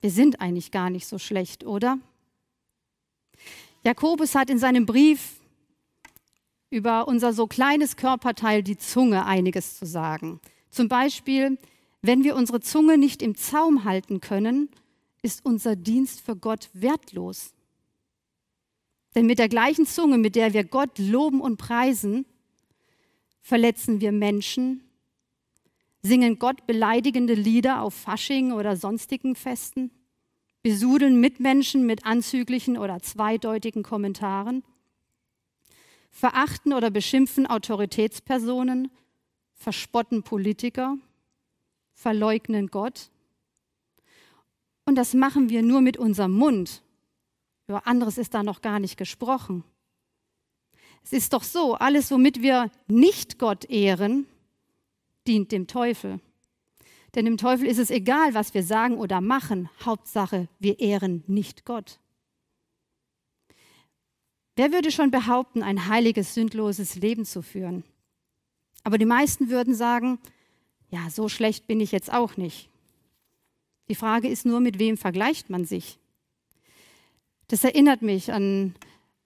Wir 0.00 0.10
sind 0.10 0.40
eigentlich 0.40 0.70
gar 0.70 0.90
nicht 0.90 1.06
so 1.06 1.18
schlecht, 1.18 1.64
oder? 1.64 1.98
Jakobus 3.84 4.34
hat 4.34 4.50
in 4.50 4.58
seinem 4.58 4.86
Brief 4.86 5.40
über 6.70 7.08
unser 7.08 7.32
so 7.32 7.46
kleines 7.46 7.96
Körperteil, 7.96 8.62
die 8.62 8.76
Zunge, 8.76 9.24
einiges 9.24 9.78
zu 9.78 9.86
sagen. 9.86 10.40
Zum 10.70 10.88
Beispiel, 10.88 11.58
wenn 12.02 12.24
wir 12.24 12.36
unsere 12.36 12.60
Zunge 12.60 12.98
nicht 12.98 13.22
im 13.22 13.34
Zaum 13.34 13.84
halten 13.84 14.20
können, 14.20 14.68
ist 15.22 15.44
unser 15.44 15.74
Dienst 15.74 16.20
für 16.20 16.36
Gott 16.36 16.70
wertlos. 16.72 17.52
Denn 19.14 19.26
mit 19.26 19.38
der 19.38 19.48
gleichen 19.48 19.86
Zunge, 19.86 20.18
mit 20.18 20.36
der 20.36 20.52
wir 20.52 20.64
Gott 20.64 20.98
loben 20.98 21.40
und 21.40 21.56
preisen, 21.56 22.26
verletzen 23.40 24.00
wir 24.00 24.12
Menschen, 24.12 24.87
singen 26.02 26.38
Gott 26.38 26.66
beleidigende 26.66 27.34
Lieder 27.34 27.82
auf 27.82 27.94
Fasching 27.94 28.52
oder 28.52 28.76
sonstigen 28.76 29.34
Festen, 29.34 29.90
besudeln 30.62 31.20
Mitmenschen 31.20 31.86
mit 31.86 32.04
anzüglichen 32.06 32.76
oder 32.78 33.00
zweideutigen 33.00 33.82
Kommentaren, 33.82 34.64
verachten 36.10 36.72
oder 36.72 36.90
beschimpfen 36.90 37.46
Autoritätspersonen, 37.46 38.90
verspotten 39.54 40.22
Politiker, 40.22 40.96
verleugnen 41.94 42.68
Gott. 42.68 43.10
Und 44.84 44.94
das 44.94 45.14
machen 45.14 45.50
wir 45.50 45.62
nur 45.62 45.80
mit 45.80 45.96
unserem 45.96 46.32
Mund. 46.32 46.82
Über 47.66 47.86
anderes 47.86 48.16
ist 48.18 48.34
da 48.34 48.42
noch 48.42 48.62
gar 48.62 48.78
nicht 48.80 48.96
gesprochen. 48.96 49.64
Es 51.04 51.12
ist 51.12 51.32
doch 51.32 51.42
so, 51.42 51.74
alles, 51.74 52.10
womit 52.10 52.40
wir 52.42 52.70
nicht 52.86 53.38
Gott 53.38 53.66
ehren, 53.66 54.26
dient 55.28 55.52
dem 55.52 55.66
Teufel. 55.66 56.20
Denn 57.14 57.24
dem 57.24 57.36
Teufel 57.36 57.66
ist 57.66 57.78
es 57.78 57.90
egal, 57.90 58.34
was 58.34 58.54
wir 58.54 58.62
sagen 58.62 58.96
oder 58.96 59.20
machen. 59.20 59.70
Hauptsache, 59.84 60.48
wir 60.58 60.80
ehren 60.80 61.22
nicht 61.26 61.64
Gott. 61.64 62.00
Wer 64.56 64.72
würde 64.72 64.90
schon 64.90 65.10
behaupten, 65.10 65.62
ein 65.62 65.86
heiliges, 65.86 66.34
sündloses 66.34 66.96
Leben 66.96 67.24
zu 67.24 67.42
führen? 67.42 67.84
Aber 68.82 68.98
die 68.98 69.06
meisten 69.06 69.50
würden 69.50 69.74
sagen, 69.74 70.18
ja, 70.90 71.10
so 71.10 71.28
schlecht 71.28 71.66
bin 71.66 71.80
ich 71.80 71.92
jetzt 71.92 72.12
auch 72.12 72.36
nicht. 72.36 72.68
Die 73.88 73.94
Frage 73.94 74.28
ist 74.28 74.46
nur, 74.46 74.60
mit 74.60 74.78
wem 74.78 74.96
vergleicht 74.96 75.50
man 75.50 75.64
sich? 75.64 75.98
Das 77.48 77.64
erinnert 77.64 78.02
mich 78.02 78.32
an 78.32 78.74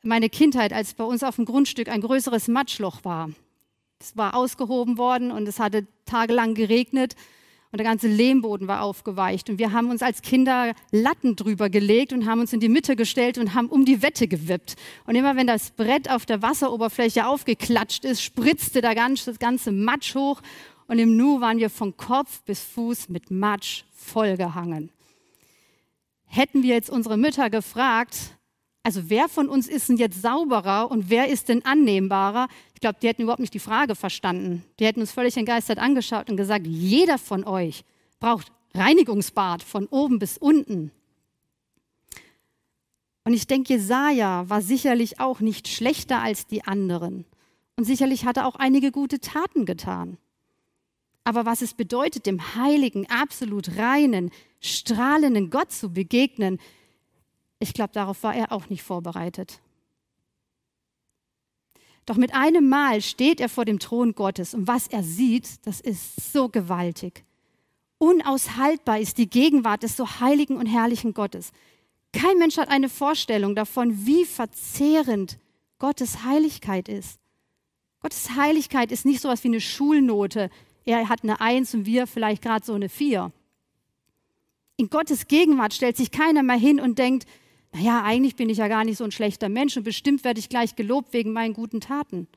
meine 0.02 0.28
Kindheit, 0.28 0.72
als 0.72 0.94
bei 0.94 1.04
uns 1.04 1.22
auf 1.22 1.36
dem 1.36 1.44
Grundstück 1.44 1.88
ein 1.88 2.00
größeres 2.00 2.48
Matschloch 2.48 3.04
war. 3.04 3.30
Es 4.02 4.16
war 4.16 4.34
ausgehoben 4.34 4.98
worden 4.98 5.30
und 5.30 5.46
es 5.46 5.60
hatte 5.60 5.86
tagelang 6.06 6.54
geregnet 6.54 7.14
und 7.70 7.78
der 7.78 7.86
ganze 7.86 8.08
Lehmboden 8.08 8.66
war 8.66 8.82
aufgeweicht. 8.82 9.48
Und 9.48 9.58
wir 9.58 9.72
haben 9.72 9.90
uns 9.90 10.02
als 10.02 10.22
Kinder 10.22 10.74
Latten 10.90 11.36
drüber 11.36 11.70
gelegt 11.70 12.12
und 12.12 12.26
haben 12.26 12.40
uns 12.40 12.52
in 12.52 12.58
die 12.58 12.68
Mitte 12.68 12.96
gestellt 12.96 13.38
und 13.38 13.54
haben 13.54 13.68
um 13.68 13.84
die 13.84 14.02
Wette 14.02 14.26
gewippt. 14.26 14.74
Und 15.06 15.14
immer 15.14 15.36
wenn 15.36 15.46
das 15.46 15.70
Brett 15.70 16.10
auf 16.10 16.26
der 16.26 16.42
Wasseroberfläche 16.42 17.26
aufgeklatscht 17.26 18.04
ist, 18.04 18.22
spritzte 18.22 18.80
der 18.80 18.96
ganze, 18.96 19.30
das 19.30 19.38
ganze 19.38 19.70
Matsch 19.70 20.16
hoch 20.16 20.42
und 20.88 20.98
im 20.98 21.16
Nu 21.16 21.40
waren 21.40 21.58
wir 21.58 21.70
von 21.70 21.96
Kopf 21.96 22.42
bis 22.42 22.60
Fuß 22.60 23.08
mit 23.08 23.30
Matsch 23.30 23.84
vollgehangen. 23.94 24.90
Hätten 26.26 26.64
wir 26.64 26.74
jetzt 26.74 26.90
unsere 26.90 27.16
Mütter 27.16 27.50
gefragt, 27.50 28.36
also 28.82 29.08
wer 29.08 29.28
von 29.28 29.48
uns 29.48 29.68
ist 29.68 29.88
denn 29.88 29.96
jetzt 29.96 30.20
sauberer 30.20 30.90
und 30.90 31.08
wer 31.08 31.28
ist 31.28 31.48
denn 31.48 31.64
annehmbarer? 31.64 32.48
Ich 32.74 32.80
glaube, 32.80 32.98
die 33.00 33.08
hätten 33.08 33.22
überhaupt 33.22 33.40
nicht 33.40 33.54
die 33.54 33.60
Frage 33.60 33.94
verstanden. 33.94 34.64
Die 34.80 34.86
hätten 34.86 35.00
uns 35.00 35.12
völlig 35.12 35.36
entgeistert 35.36 35.78
angeschaut 35.78 36.28
und 36.28 36.36
gesagt, 36.36 36.66
jeder 36.66 37.18
von 37.18 37.44
euch 37.44 37.84
braucht 38.18 38.50
Reinigungsbad 38.74 39.62
von 39.62 39.86
oben 39.86 40.18
bis 40.18 40.36
unten. 40.36 40.90
Und 43.24 43.34
ich 43.34 43.46
denke, 43.46 43.74
Jesaja 43.74 44.48
war 44.48 44.62
sicherlich 44.62 45.20
auch 45.20 45.40
nicht 45.40 45.68
schlechter 45.68 46.20
als 46.20 46.48
die 46.48 46.64
anderen. 46.64 47.24
Und 47.76 47.84
sicherlich 47.84 48.24
hat 48.24 48.36
er 48.36 48.46
auch 48.46 48.56
einige 48.56 48.90
gute 48.90 49.20
Taten 49.20 49.64
getan. 49.64 50.18
Aber 51.22 51.46
was 51.46 51.62
es 51.62 51.74
bedeutet, 51.74 52.26
dem 52.26 52.56
heiligen, 52.56 53.08
absolut 53.08 53.76
reinen, 53.76 54.32
strahlenden 54.60 55.50
Gott 55.50 55.70
zu 55.70 55.92
begegnen, 55.92 56.58
ich 57.62 57.74
glaube, 57.74 57.92
darauf 57.92 58.22
war 58.22 58.34
er 58.34 58.52
auch 58.52 58.68
nicht 58.68 58.82
vorbereitet. 58.82 59.60
Doch 62.04 62.16
mit 62.16 62.34
einem 62.34 62.68
Mal 62.68 63.00
steht 63.00 63.40
er 63.40 63.48
vor 63.48 63.64
dem 63.64 63.78
Thron 63.78 64.14
Gottes 64.14 64.54
und 64.54 64.66
was 64.66 64.88
er 64.88 65.02
sieht, 65.02 65.66
das 65.66 65.80
ist 65.80 66.32
so 66.32 66.48
gewaltig. 66.48 67.24
Unaushaltbar 67.98 68.98
ist 68.98 69.18
die 69.18 69.30
Gegenwart 69.30 69.84
des 69.84 69.96
so 69.96 70.18
heiligen 70.18 70.56
und 70.56 70.66
herrlichen 70.66 71.14
Gottes. 71.14 71.52
Kein 72.12 72.38
Mensch 72.38 72.58
hat 72.58 72.68
eine 72.68 72.88
Vorstellung 72.88 73.54
davon, 73.54 74.04
wie 74.06 74.24
verzehrend 74.24 75.38
Gottes 75.78 76.24
Heiligkeit 76.24 76.88
ist. 76.88 77.20
Gottes 78.00 78.34
Heiligkeit 78.34 78.90
ist 78.90 79.06
nicht 79.06 79.20
so 79.20 79.28
etwas 79.28 79.44
wie 79.44 79.48
eine 79.48 79.60
Schulnote. 79.60 80.50
Er 80.84 81.08
hat 81.08 81.22
eine 81.22 81.40
Eins 81.40 81.72
und 81.74 81.86
wir 81.86 82.08
vielleicht 82.08 82.42
gerade 82.42 82.66
so 82.66 82.74
eine 82.74 82.88
Vier. 82.88 83.30
In 84.76 84.90
Gottes 84.90 85.28
Gegenwart 85.28 85.72
stellt 85.72 85.96
sich 85.96 86.10
keiner 86.10 86.42
mehr 86.42 86.56
hin 86.56 86.80
und 86.80 86.98
denkt, 86.98 87.26
naja, 87.74 88.02
eigentlich 88.04 88.36
bin 88.36 88.50
ich 88.50 88.58
ja 88.58 88.68
gar 88.68 88.84
nicht 88.84 88.98
so 88.98 89.04
ein 89.04 89.12
schlechter 89.12 89.48
Mensch 89.48 89.76
und 89.76 89.84
bestimmt 89.84 90.24
werde 90.24 90.40
ich 90.40 90.48
gleich 90.48 90.76
gelobt 90.76 91.12
wegen 91.12 91.32
meinen 91.32 91.54
guten 91.54 91.80
Taten. 91.80 92.28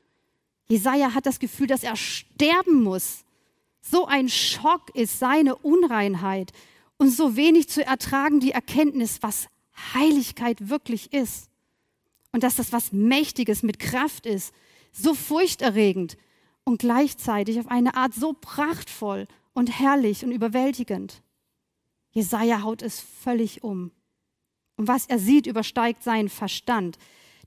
Jesaja 0.67 1.13
hat 1.13 1.25
das 1.25 1.39
Gefühl, 1.39 1.67
dass 1.67 1.83
er 1.83 1.95
sterben 1.95 2.83
muss. 2.83 3.25
So 3.81 4.05
ein 4.05 4.29
Schock 4.29 4.95
ist 4.95 5.19
seine 5.19 5.55
Unreinheit 5.57 6.53
und 6.97 7.09
so 7.09 7.35
wenig 7.35 7.69
zu 7.69 7.85
ertragen 7.85 8.39
die 8.39 8.51
Erkenntnis, 8.51 9.21
was 9.21 9.47
Heiligkeit 9.93 10.69
wirklich 10.69 11.13
ist. 11.13 11.49
Und 12.31 12.43
dass 12.43 12.55
das 12.55 12.71
was 12.71 12.93
Mächtiges 12.93 13.61
mit 13.61 13.79
Kraft 13.79 14.25
ist, 14.25 14.53
so 14.91 15.13
furchterregend 15.13 16.17
und 16.63 16.79
gleichzeitig 16.79 17.59
auf 17.59 17.67
eine 17.67 17.95
Art 17.95 18.13
so 18.13 18.33
prachtvoll 18.33 19.27
und 19.53 19.79
herrlich 19.79 20.23
und 20.23 20.31
überwältigend. 20.31 21.21
Jesaja 22.11 22.63
haut 22.63 22.81
es 22.81 23.01
völlig 23.01 23.63
um. 23.63 23.91
Und 24.77 24.87
was 24.87 25.05
er 25.05 25.19
sieht, 25.19 25.47
übersteigt 25.47 26.03
seinen 26.03 26.29
Verstand. 26.29 26.97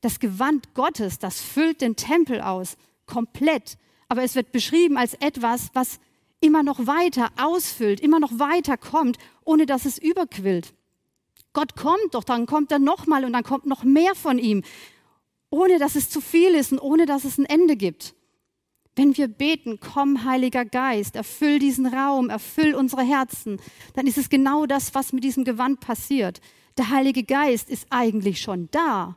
Das 0.01 0.21
Gewand 0.21 0.75
Gottes, 0.75 1.19
das 1.19 1.41
füllt 1.41 1.81
den 1.81 1.97
Tempel 1.97 2.41
aus, 2.41 2.77
komplett. 3.07 3.77
Aber 4.09 4.23
es 4.23 4.35
wird 4.35 4.53
beschrieben 4.53 4.97
als 4.97 5.15
etwas, 5.15 5.71
was 5.75 5.99
immer 6.41 6.63
noch 6.63 6.87
weiter 6.87 7.31
ausfüllt, 7.37 8.01
immer 8.01 8.21
noch 8.21 8.39
weiter 8.39 8.77
kommt, 8.77 9.19
ohne 9.45 9.67
dass 9.67 9.85
es 9.85 9.99
überquillt. 9.99 10.73
Gott 11.53 11.77
kommt 11.77 12.13
doch, 12.15 12.25
dann 12.25 12.47
kommt 12.47 12.71
er 12.71 12.79
nochmal 12.79 13.25
und 13.25 13.33
dann 13.33 13.43
kommt 13.43 13.67
noch 13.67 13.83
mehr 13.83 14.15
von 14.15 14.39
ihm, 14.39 14.63
ohne 15.51 15.79
dass 15.79 15.97
es 15.97 16.11
zu 16.11 16.21
viel 16.21 16.55
ist 16.55 16.73
und 16.73 16.79
ohne 16.79 17.07
dass 17.07 17.25
es 17.25 17.39
ein 17.39 17.47
Ende 17.47 17.77
gibt. 17.77 18.15
Wenn 18.95 19.17
wir 19.17 19.29
beten, 19.29 19.79
komm, 19.81 20.25
Heiliger 20.25 20.65
Geist, 20.65 21.17
erfüll 21.17 21.59
diesen 21.59 21.87
Raum, 21.87 22.31
erfüll 22.31 22.75
unsere 22.75 23.03
Herzen, 23.03 23.61
dann 23.95 24.07
ist 24.07 24.19
es 24.19 24.29
genau 24.29 24.67
das, 24.67 24.95
was 24.95 25.13
mit 25.13 25.25
diesem 25.25 25.45
Gewand 25.45 25.81
passiert. 25.81 26.41
Der 26.79 26.91
Heilige 26.91 27.25
Geist 27.25 27.71
ist 27.71 27.89
eigentlich 27.91 28.41
schon 28.41 28.69
da. 28.71 29.17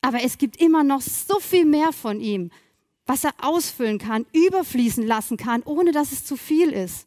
Aber 0.00 0.22
es 0.22 0.38
gibt 0.38 0.56
immer 0.56 0.82
noch 0.82 1.02
so 1.02 1.38
viel 1.38 1.66
mehr 1.66 1.92
von 1.92 2.20
ihm, 2.20 2.50
was 3.06 3.24
er 3.24 3.34
ausfüllen 3.42 3.98
kann, 3.98 4.26
überfließen 4.32 5.06
lassen 5.06 5.36
kann, 5.36 5.62
ohne 5.62 5.92
dass 5.92 6.12
es 6.12 6.24
zu 6.24 6.36
viel 6.36 6.70
ist. 6.70 7.06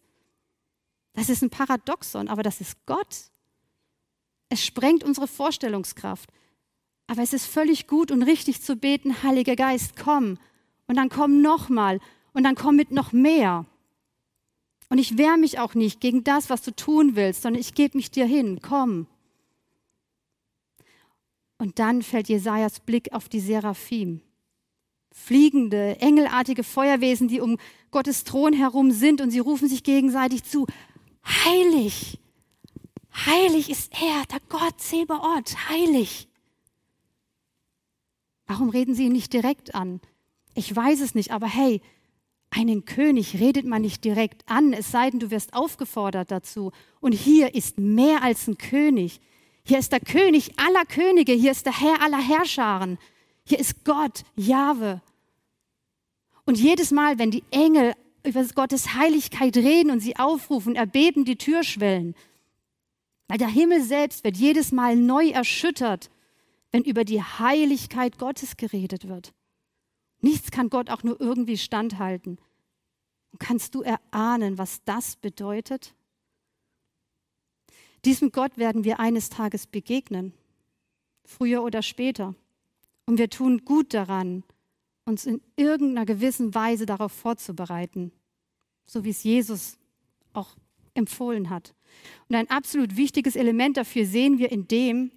Das 1.13 1.29
ist 1.29 1.41
ein 1.41 1.49
Paradoxon, 1.49 2.27
aber 2.27 2.43
das 2.43 2.61
ist 2.61 2.85
Gott. 2.85 3.31
Es 4.49 4.63
sprengt 4.63 5.03
unsere 5.03 5.27
Vorstellungskraft. 5.27 6.29
Aber 7.07 7.23
es 7.23 7.33
ist 7.33 7.47
völlig 7.47 7.87
gut 7.87 8.11
und 8.11 8.21
richtig 8.21 8.61
zu 8.61 8.75
beten, 8.75 9.23
Heiliger 9.23 9.55
Geist, 9.55 9.95
komm. 9.95 10.37
Und 10.85 10.97
dann 10.97 11.09
komm 11.09 11.41
nochmal. 11.41 11.99
Und 12.33 12.43
dann 12.43 12.55
komm 12.55 12.75
mit 12.75 12.91
noch 12.91 13.11
mehr. 13.11 13.65
Und 14.89 14.99
ich 14.99 15.17
wehre 15.17 15.37
mich 15.37 15.57
auch 15.57 15.73
nicht 15.73 15.99
gegen 15.99 16.23
das, 16.23 16.51
was 16.51 16.61
du 16.61 16.75
tun 16.75 17.15
willst, 17.15 17.41
sondern 17.41 17.59
ich 17.59 17.73
gebe 17.73 17.97
mich 17.97 18.11
dir 18.11 18.25
hin. 18.25 18.59
Komm. 18.61 19.07
Und 21.57 21.79
dann 21.79 22.01
fällt 22.03 22.29
Jesajas 22.29 22.79
Blick 22.79 23.13
auf 23.13 23.29
die 23.29 23.39
Seraphim. 23.39 24.21
Fliegende, 25.11 25.99
engelartige 25.99 26.63
Feuerwesen, 26.63 27.27
die 27.27 27.41
um 27.41 27.57
Gottes 27.89 28.23
Thron 28.23 28.53
herum 28.53 28.91
sind 28.91 29.21
und 29.21 29.31
sie 29.31 29.39
rufen 29.39 29.67
sich 29.67 29.83
gegenseitig 29.83 30.43
zu. 30.43 30.67
Heilig, 31.25 32.19
heilig 33.25 33.69
ist 33.69 33.91
er, 33.93 34.23
der 34.25 34.39
Gott 34.47 34.79
Zebaoth, 34.79 35.69
heilig. 35.69 36.27
Warum 38.45 38.69
reden 38.69 38.93
sie 38.93 39.05
ihn 39.05 39.11
nicht 39.11 39.33
direkt 39.33 39.75
an? 39.75 39.99
Ich 40.53 40.73
weiß 40.73 41.01
es 41.01 41.15
nicht, 41.15 41.31
aber 41.31 41.47
hey, 41.47 41.81
einen 42.49 42.85
König 42.85 43.39
redet 43.39 43.65
man 43.65 43.81
nicht 43.81 44.03
direkt 44.03 44.49
an, 44.49 44.73
es 44.73 44.91
sei 44.91 45.09
denn, 45.09 45.19
du 45.19 45.31
wirst 45.31 45.53
aufgefordert 45.53 46.31
dazu. 46.31 46.71
Und 47.01 47.11
hier 47.11 47.55
ist 47.55 47.77
mehr 47.77 48.23
als 48.23 48.47
ein 48.47 48.57
König. 48.57 49.19
Hier 49.67 49.79
ist 49.79 49.91
der 49.91 49.99
König 49.99 50.57
aller 50.57 50.85
Könige, 50.85 51.33
hier 51.33 51.51
ist 51.51 51.65
der 51.65 51.77
Herr 51.77 52.01
aller 52.01 52.25
Herrscharen. 52.25 52.97
Hier 53.43 53.59
ist 53.59 53.83
Gott, 53.83 54.23
Jahwe. 54.37 55.01
Und 56.45 56.57
jedes 56.57 56.91
Mal, 56.91 57.19
wenn 57.19 57.31
die 57.31 57.43
Engel 57.51 57.93
über 58.25 58.45
Gottes 58.45 58.93
Heiligkeit 58.93 59.57
reden 59.57 59.91
und 59.91 59.99
sie 59.99 60.15
aufrufen, 60.15 60.75
erbeben 60.75 61.25
die 61.25 61.35
Türschwellen. 61.35 62.15
Weil 63.27 63.39
der 63.39 63.49
Himmel 63.49 63.83
selbst 63.83 64.23
wird 64.23 64.37
jedes 64.37 64.71
Mal 64.71 64.95
neu 64.95 65.31
erschüttert, 65.31 66.09
wenn 66.71 66.83
über 66.83 67.03
die 67.03 67.21
Heiligkeit 67.21 68.17
Gottes 68.17 68.55
geredet 68.55 69.09
wird. 69.09 69.33
Nichts 70.21 70.49
kann 70.49 70.69
Gott 70.69 70.89
auch 70.89 71.03
nur 71.03 71.19
irgendwie 71.19 71.57
standhalten. 71.57 72.37
Kannst 73.37 73.75
du 73.75 73.81
erahnen, 73.81 74.57
was 74.57 74.81
das 74.85 75.17
bedeutet? 75.17 75.93
Diesem 78.07 78.31
Gott 78.31 78.57
werden 78.57 78.85
wir 78.85 79.01
eines 79.01 79.27
Tages 79.27 79.67
begegnen, 79.67 80.31
früher 81.25 81.61
oder 81.61 81.81
später. 81.81 82.35
Und 83.05 83.17
wir 83.17 83.29
tun 83.29 83.65
gut 83.65 83.93
daran, 83.93 84.45
uns 85.03 85.25
in 85.25 85.41
irgendeiner 85.57 86.05
gewissen 86.05 86.55
Weise 86.55 86.85
darauf 86.85 87.11
vorzubereiten, 87.11 88.13
so 88.85 89.03
wie 89.03 89.09
es 89.09 89.23
Jesus 89.23 89.77
auch 90.31 90.55
empfohlen 90.93 91.49
hat. 91.49 91.75
Und 92.29 92.37
ein 92.37 92.49
absolut 92.49 92.95
wichtiges 92.95 93.35
Element 93.35 93.75
dafür 93.75 94.05
sehen 94.05 94.37
wir 94.37 94.53
in 94.53 94.69
dem, 94.69 95.11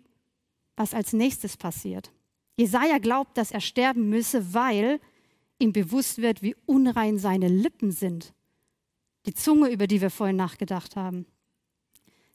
was 0.75 0.93
als 0.93 1.13
nächstes 1.13 1.57
passiert. 1.57 2.11
Jesaja 2.57 2.99
glaubt, 2.99 3.39
dass 3.39 3.53
er 3.53 3.61
sterben 3.61 4.09
müsse, 4.09 4.53
weil 4.53 4.99
ihm 5.61 5.73
bewusst 5.73 6.19
wird, 6.19 6.43
wie 6.43 6.57
unrein 6.67 7.19
seine 7.19 7.47
Lippen 7.47 7.93
sind. 7.93 8.35
Die 9.27 9.35
Zunge, 9.35 9.71
über 9.71 9.87
die 9.87 10.01
wir 10.01 10.11
vorhin 10.11 10.35
nachgedacht 10.35 10.97
haben. 10.97 11.27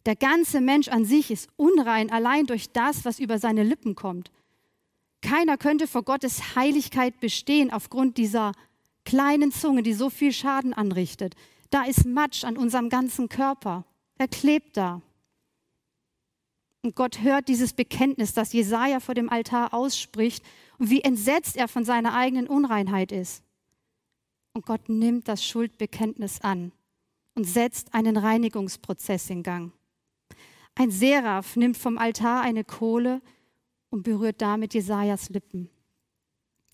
Der 0.05 0.15
ganze 0.15 0.61
Mensch 0.61 0.87
an 0.87 1.03
sich 1.05 1.31
ist 1.31 1.49
unrein 1.55 2.11
allein 2.11 2.45
durch 2.45 2.71
das, 2.71 3.05
was 3.05 3.19
über 3.19 3.39
seine 3.39 3.63
Lippen 3.63 3.95
kommt. 3.95 4.31
Keiner 5.21 5.57
könnte 5.57 5.87
vor 5.87 6.03
Gottes 6.03 6.55
Heiligkeit 6.55 7.19
bestehen 7.19 7.71
aufgrund 7.71 8.17
dieser 8.17 8.51
kleinen 9.03 9.51
Zunge, 9.51 9.81
die 9.81 9.93
so 9.93 10.11
viel 10.11 10.31
Schaden 10.31 10.73
anrichtet. 10.73 11.35
Da 11.71 11.83
ist 11.83 12.05
Matsch 12.05 12.43
an 12.43 12.57
unserem 12.57 12.89
ganzen 12.89 13.29
Körper. 13.29 13.85
Er 14.17 14.27
klebt 14.27 14.77
da. 14.77 15.01
Und 16.83 16.95
Gott 16.95 17.21
hört 17.21 17.47
dieses 17.47 17.73
Bekenntnis, 17.73 18.35
das 18.35 18.53
Jesaja 18.53 18.99
vor 18.99 19.15
dem 19.15 19.29
Altar 19.31 19.73
ausspricht 19.73 20.45
und 20.77 20.91
wie 20.91 21.01
entsetzt 21.01 21.57
er 21.57 21.67
von 21.67 21.83
seiner 21.83 22.13
eigenen 22.13 22.45
Unreinheit 22.45 23.11
ist. 23.11 23.41
Und 24.53 24.67
Gott 24.67 24.87
nimmt 24.87 25.27
das 25.27 25.43
Schuldbekenntnis 25.43 26.41
an 26.41 26.71
und 27.33 27.45
setzt 27.45 27.95
einen 27.95 28.17
Reinigungsprozess 28.17 29.31
in 29.31 29.41
Gang. 29.41 29.71
Ein 30.75 30.91
Seraph 30.91 31.55
nimmt 31.55 31.77
vom 31.77 31.97
Altar 31.97 32.41
eine 32.41 32.63
Kohle 32.63 33.21
und 33.89 34.03
berührt 34.03 34.41
damit 34.41 34.73
Jesajas 34.73 35.29
Lippen. 35.29 35.69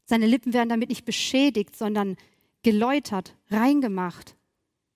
Seine 0.06 0.25
Lippen 0.25 0.54
werden 0.54 0.69
damit 0.69 0.89
nicht 0.89 1.06
beschädigt, 1.06 1.75
sondern 1.75 2.17
geläutert, 2.63 3.36
reingemacht. 3.49 4.36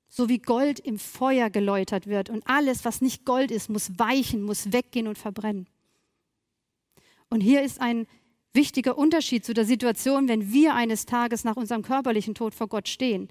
So 0.07 0.27
wie 0.27 0.39
Gold 0.39 0.79
im 0.79 0.97
Feuer 0.97 1.49
geläutert 1.49 2.07
wird 2.07 2.29
und 2.29 2.47
alles, 2.47 2.83
was 2.83 3.01
nicht 3.01 3.25
Gold 3.25 3.51
ist, 3.51 3.69
muss 3.69 3.97
weichen, 3.99 4.41
muss 4.41 4.71
weggehen 4.73 5.07
und 5.07 5.17
verbrennen. 5.17 5.67
Und 7.29 7.41
hier 7.41 7.61
ist 7.61 7.81
ein 7.81 8.07
wichtiger 8.53 8.97
Unterschied 8.97 9.45
zu 9.45 9.53
der 9.53 9.65
Situation, 9.65 10.27
wenn 10.27 10.51
wir 10.51 10.73
eines 10.73 11.05
Tages 11.05 11.43
nach 11.43 11.57
unserem 11.57 11.81
körperlichen 11.81 12.33
Tod 12.33 12.55
vor 12.55 12.67
Gott 12.67 12.87
stehen. 12.87 13.29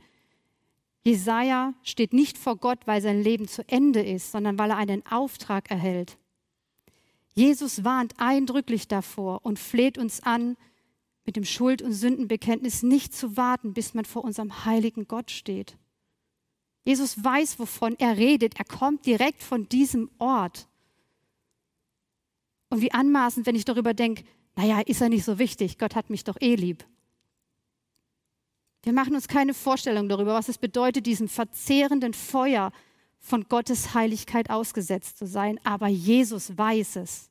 Jesaja 1.05 1.75
steht 1.83 2.15
nicht 2.15 2.39
vor 2.39 2.57
Gott, 2.57 2.87
weil 2.87 3.03
sein 3.03 3.23
Leben 3.23 3.47
zu 3.47 3.67
Ende 3.69 4.03
ist, 4.03 4.33
sondern 4.33 4.59
weil 4.59 4.71
er 4.71 4.79
einen 4.79 5.05
Auftrag 5.07 5.71
erhält. 5.71 6.17
Jesus 7.35 7.85
warnt 7.85 8.15
eindrücklich 8.19 8.89
davor 8.89 9.45
und 9.45 9.59
fleht 9.59 9.99
uns 9.99 10.23
an, 10.23 10.57
mit 11.27 11.37
dem 11.37 11.45
Schuld- 11.45 11.83
und 11.83 11.93
Sündenbekenntnis 11.93 12.83
nicht 12.83 13.15
zu 13.15 13.37
warten, 13.37 13.75
bis 13.75 13.95
man 13.95 14.05
vor 14.05 14.25
unserem 14.25 14.65
heiligen 14.65 15.09
Gott 15.09 15.31
steht. 15.31 15.77
Jesus 16.85 17.23
weiß, 17.23 17.59
wovon 17.59 17.97
er 17.99 18.17
redet. 18.17 18.59
Er 18.59 18.65
kommt 18.65 19.07
direkt 19.07 19.43
von 19.43 19.69
diesem 19.69 20.11
Ort. 20.19 20.69
Und 22.69 22.83
wie 22.83 22.93
anmaßend, 22.93 23.47
wenn 23.47 23.57
ich 23.57 23.65
darüber 23.65 23.95
denke, 23.95 24.25
naja, 24.55 24.81
ist 24.81 25.01
er 25.01 25.09
nicht 25.09 25.25
so 25.25 25.39
wichtig, 25.39 25.79
Gott 25.79 25.95
hat 25.95 26.11
mich 26.11 26.25
doch 26.25 26.37
eh 26.41 26.55
lieb. 26.55 26.85
Wir 28.85 28.93
machen 28.93 29.15
uns 29.15 29.29
keine 29.29 29.55
Vorstellung 29.55 30.11
darüber, 30.11 30.35
was 30.35 30.51
es 30.51 30.59
bedeutet, 30.59 31.07
diesem 31.07 31.27
verzehrenden 31.27 32.13
Feuer 32.13 32.71
von 33.19 33.45
Gottes 33.49 33.95
Heiligkeit 33.95 34.51
ausgesetzt 34.51 35.17
zu 35.17 35.27
sein. 35.27 35.59
Aber 35.65 35.89
Jesus 35.89 36.57
weiß 36.59 36.97
es. 36.97 37.31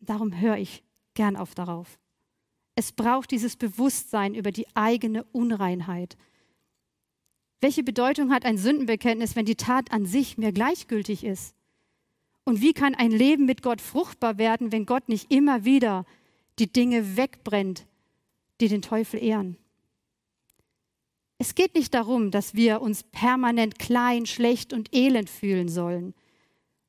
Darum 0.00 0.40
höre 0.40 0.56
ich 0.56 0.82
gern 1.12 1.36
auf 1.36 1.54
darauf. 1.54 1.98
Es 2.74 2.92
braucht 2.92 3.32
dieses 3.32 3.56
Bewusstsein 3.56 4.34
über 4.34 4.50
die 4.50 4.66
eigene 4.74 5.24
Unreinheit. 5.24 6.16
Welche 7.60 7.82
Bedeutung 7.82 8.32
hat 8.32 8.46
ein 8.46 8.56
Sündenbekenntnis, 8.56 9.36
wenn 9.36 9.44
die 9.44 9.56
Tat 9.56 9.92
an 9.92 10.06
sich 10.06 10.38
mir 10.38 10.52
gleichgültig 10.52 11.22
ist? 11.22 11.54
Und 12.44 12.62
wie 12.62 12.72
kann 12.72 12.94
ein 12.94 13.10
Leben 13.10 13.44
mit 13.44 13.62
Gott 13.62 13.82
fruchtbar 13.82 14.38
werden, 14.38 14.72
wenn 14.72 14.86
Gott 14.86 15.10
nicht 15.10 15.30
immer 15.30 15.66
wieder 15.66 16.06
die 16.58 16.72
Dinge 16.72 17.18
wegbrennt, 17.18 17.84
die 18.62 18.68
den 18.68 18.80
Teufel 18.80 19.22
ehren? 19.22 19.58
Es 21.38 21.54
geht 21.54 21.76
nicht 21.76 21.94
darum, 21.94 22.32
dass 22.32 22.54
wir 22.54 22.82
uns 22.82 23.04
permanent 23.04 23.78
klein, 23.78 24.26
schlecht 24.26 24.72
und 24.72 24.92
elend 24.94 25.30
fühlen 25.30 25.68
sollen, 25.68 26.14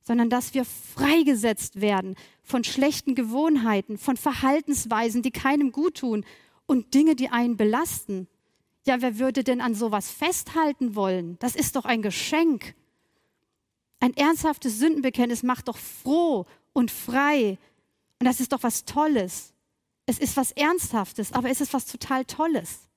sondern 0.02 0.32
dass 0.32 0.56
wir 0.56 0.66
freigesetzt 0.66 1.82
werden 1.82 2.16
von 2.44 2.64
schlechten 2.64 3.14
Gewohnheiten, 3.14 4.00
von 4.00 4.18
Verhaltensweisen, 4.18 5.22
die 5.22 5.32
keinem 5.32 5.72
gut 5.72 5.98
tun 6.00 6.26
und 6.66 6.96
Dinge, 6.96 7.16
die 7.16 7.30
einen 7.30 7.58
belasten. 7.58 8.28
Ja, 8.88 9.02
wer 9.04 9.20
würde 9.20 9.44
denn 9.44 9.62
an 9.62 9.76
sowas 9.76 10.10
festhalten 10.10 10.96
wollen? 10.96 11.38
Das 11.38 11.56
ist 11.56 11.76
doch 11.76 11.86
ein 11.86 12.02
Geschenk. 12.02 12.74
Ein 14.00 14.16
ernsthaftes 14.18 14.80
Sündenbekenntnis 14.80 15.44
macht 15.44 15.68
doch 15.68 15.78
froh 15.78 16.48
und 16.74 16.90
frei. 16.90 17.60
Und 18.20 18.26
das 18.26 18.40
ist 18.40 18.52
doch 18.52 18.64
was 18.64 18.86
Tolles. 18.86 19.54
Es 20.08 20.18
ist 20.18 20.38
was 20.38 20.52
Ernsthaftes, 20.54 21.34
aber 21.34 21.52
es 21.52 21.62
ist 21.62 21.72
was 21.74 21.86
total 21.86 22.26
Tolles. 22.26 22.89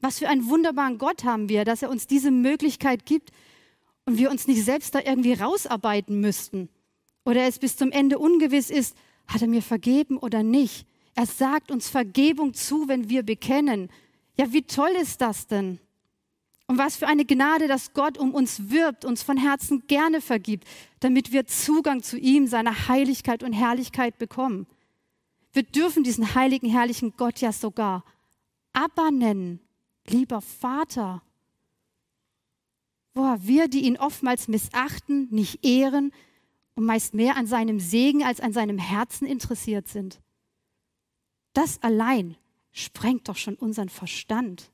Was 0.00 0.20
für 0.20 0.28
einen 0.28 0.48
wunderbaren 0.48 0.98
Gott 0.98 1.24
haben 1.24 1.48
wir, 1.48 1.64
dass 1.64 1.82
er 1.82 1.90
uns 1.90 2.06
diese 2.06 2.30
Möglichkeit 2.30 3.04
gibt 3.04 3.30
und 4.04 4.16
wir 4.16 4.30
uns 4.30 4.46
nicht 4.46 4.64
selbst 4.64 4.94
da 4.94 5.00
irgendwie 5.00 5.32
rausarbeiten 5.32 6.20
müssten. 6.20 6.68
Oder 7.24 7.46
es 7.46 7.58
bis 7.58 7.76
zum 7.76 7.90
Ende 7.90 8.18
ungewiss 8.18 8.70
ist, 8.70 8.96
hat 9.26 9.42
er 9.42 9.48
mir 9.48 9.62
vergeben 9.62 10.16
oder 10.16 10.42
nicht. 10.42 10.86
Er 11.14 11.26
sagt 11.26 11.70
uns 11.70 11.88
Vergebung 11.88 12.54
zu, 12.54 12.88
wenn 12.88 13.08
wir 13.08 13.22
bekennen. 13.24 13.90
Ja, 14.36 14.52
wie 14.52 14.62
toll 14.62 14.92
ist 15.02 15.20
das 15.20 15.48
denn? 15.48 15.80
Und 16.68 16.78
was 16.78 16.96
für 16.96 17.08
eine 17.08 17.24
Gnade, 17.24 17.66
dass 17.66 17.92
Gott 17.92 18.18
um 18.18 18.34
uns 18.34 18.70
wirbt, 18.70 19.04
uns 19.04 19.22
von 19.22 19.36
Herzen 19.36 19.86
gerne 19.88 20.20
vergibt, 20.20 20.66
damit 21.00 21.32
wir 21.32 21.46
Zugang 21.46 22.02
zu 22.02 22.18
ihm, 22.18 22.46
seiner 22.46 22.88
Heiligkeit 22.88 23.42
und 23.42 23.52
Herrlichkeit 23.52 24.16
bekommen. 24.18 24.66
Wir 25.52 25.64
dürfen 25.64 26.04
diesen 26.04 26.34
heiligen, 26.34 26.68
herrlichen 26.68 27.14
Gott 27.16 27.40
ja 27.40 27.52
sogar 27.52 28.04
Abba 28.72 29.10
nennen 29.10 29.60
lieber 30.10 30.40
Vater. 30.40 31.22
Boah, 33.14 33.38
wir, 33.40 33.68
die 33.68 33.84
ihn 33.84 33.96
oftmals 33.96 34.48
missachten, 34.48 35.28
nicht 35.30 35.64
ehren 35.64 36.12
und 36.74 36.84
meist 36.84 37.14
mehr 37.14 37.36
an 37.36 37.46
seinem 37.46 37.80
Segen 37.80 38.22
als 38.22 38.40
an 38.40 38.52
seinem 38.52 38.78
Herzen 38.78 39.26
interessiert 39.26 39.88
sind. 39.88 40.20
Das 41.52 41.82
allein 41.82 42.36
sprengt 42.70 43.28
doch 43.28 43.36
schon 43.36 43.56
unseren 43.56 43.88
Verstand. 43.88 44.70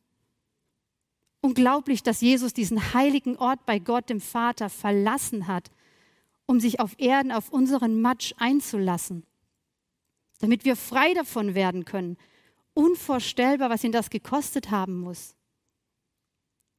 Unglaublich, 1.41 2.03
dass 2.03 2.21
Jesus 2.21 2.53
diesen 2.53 2.95
heiligen 2.95 3.37
Ort 3.37 3.65
bei 3.67 3.79
Gott 3.79 4.11
dem 4.11 4.21
Vater 4.21 4.69
verlassen 4.69 5.47
hat, 5.47 5.71
um 6.47 6.61
sich 6.61 6.81
auf 6.81 6.95
Erden 6.99 7.33
auf 7.33 7.51
unseren 7.51 8.01
Matsch 8.01 8.35
einzulassen, 8.37 9.25
damit 10.41 10.65
wir 10.65 10.77
frei 10.77 11.15
davon 11.15 11.55
werden 11.55 11.85
können 11.85 12.19
Unvorstellbar, 12.75 13.71
was 13.71 13.85
ihn 13.85 13.93
das 13.93 14.11
gekostet 14.11 14.71
haben 14.71 14.99
muss. 14.99 15.35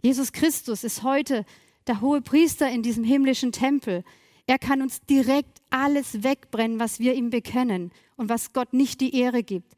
Jesus 0.02 0.32
Christus 0.32 0.84
ist 0.84 1.04
heute 1.04 1.46
der 1.88 2.02
hohe 2.02 2.22
Priester 2.22 2.70
in 2.70 2.84
diesem 2.84 3.04
himmlischen 3.04 3.52
Tempel. 3.52 4.04
Er 4.46 4.60
kann 4.60 4.82
uns 4.82 5.02
direkt 5.02 5.62
alles 5.70 6.24
wegbrennen, 6.24 6.80
was 6.80 7.00
wir 7.00 7.16
ihm 7.16 7.30
bekennen 7.30 7.92
und 8.16 8.30
was 8.30 8.54
Gott 8.54 8.74
nicht 8.74 9.02
die 9.02 9.16
Ehre 9.16 9.42
gibt. 9.42 9.76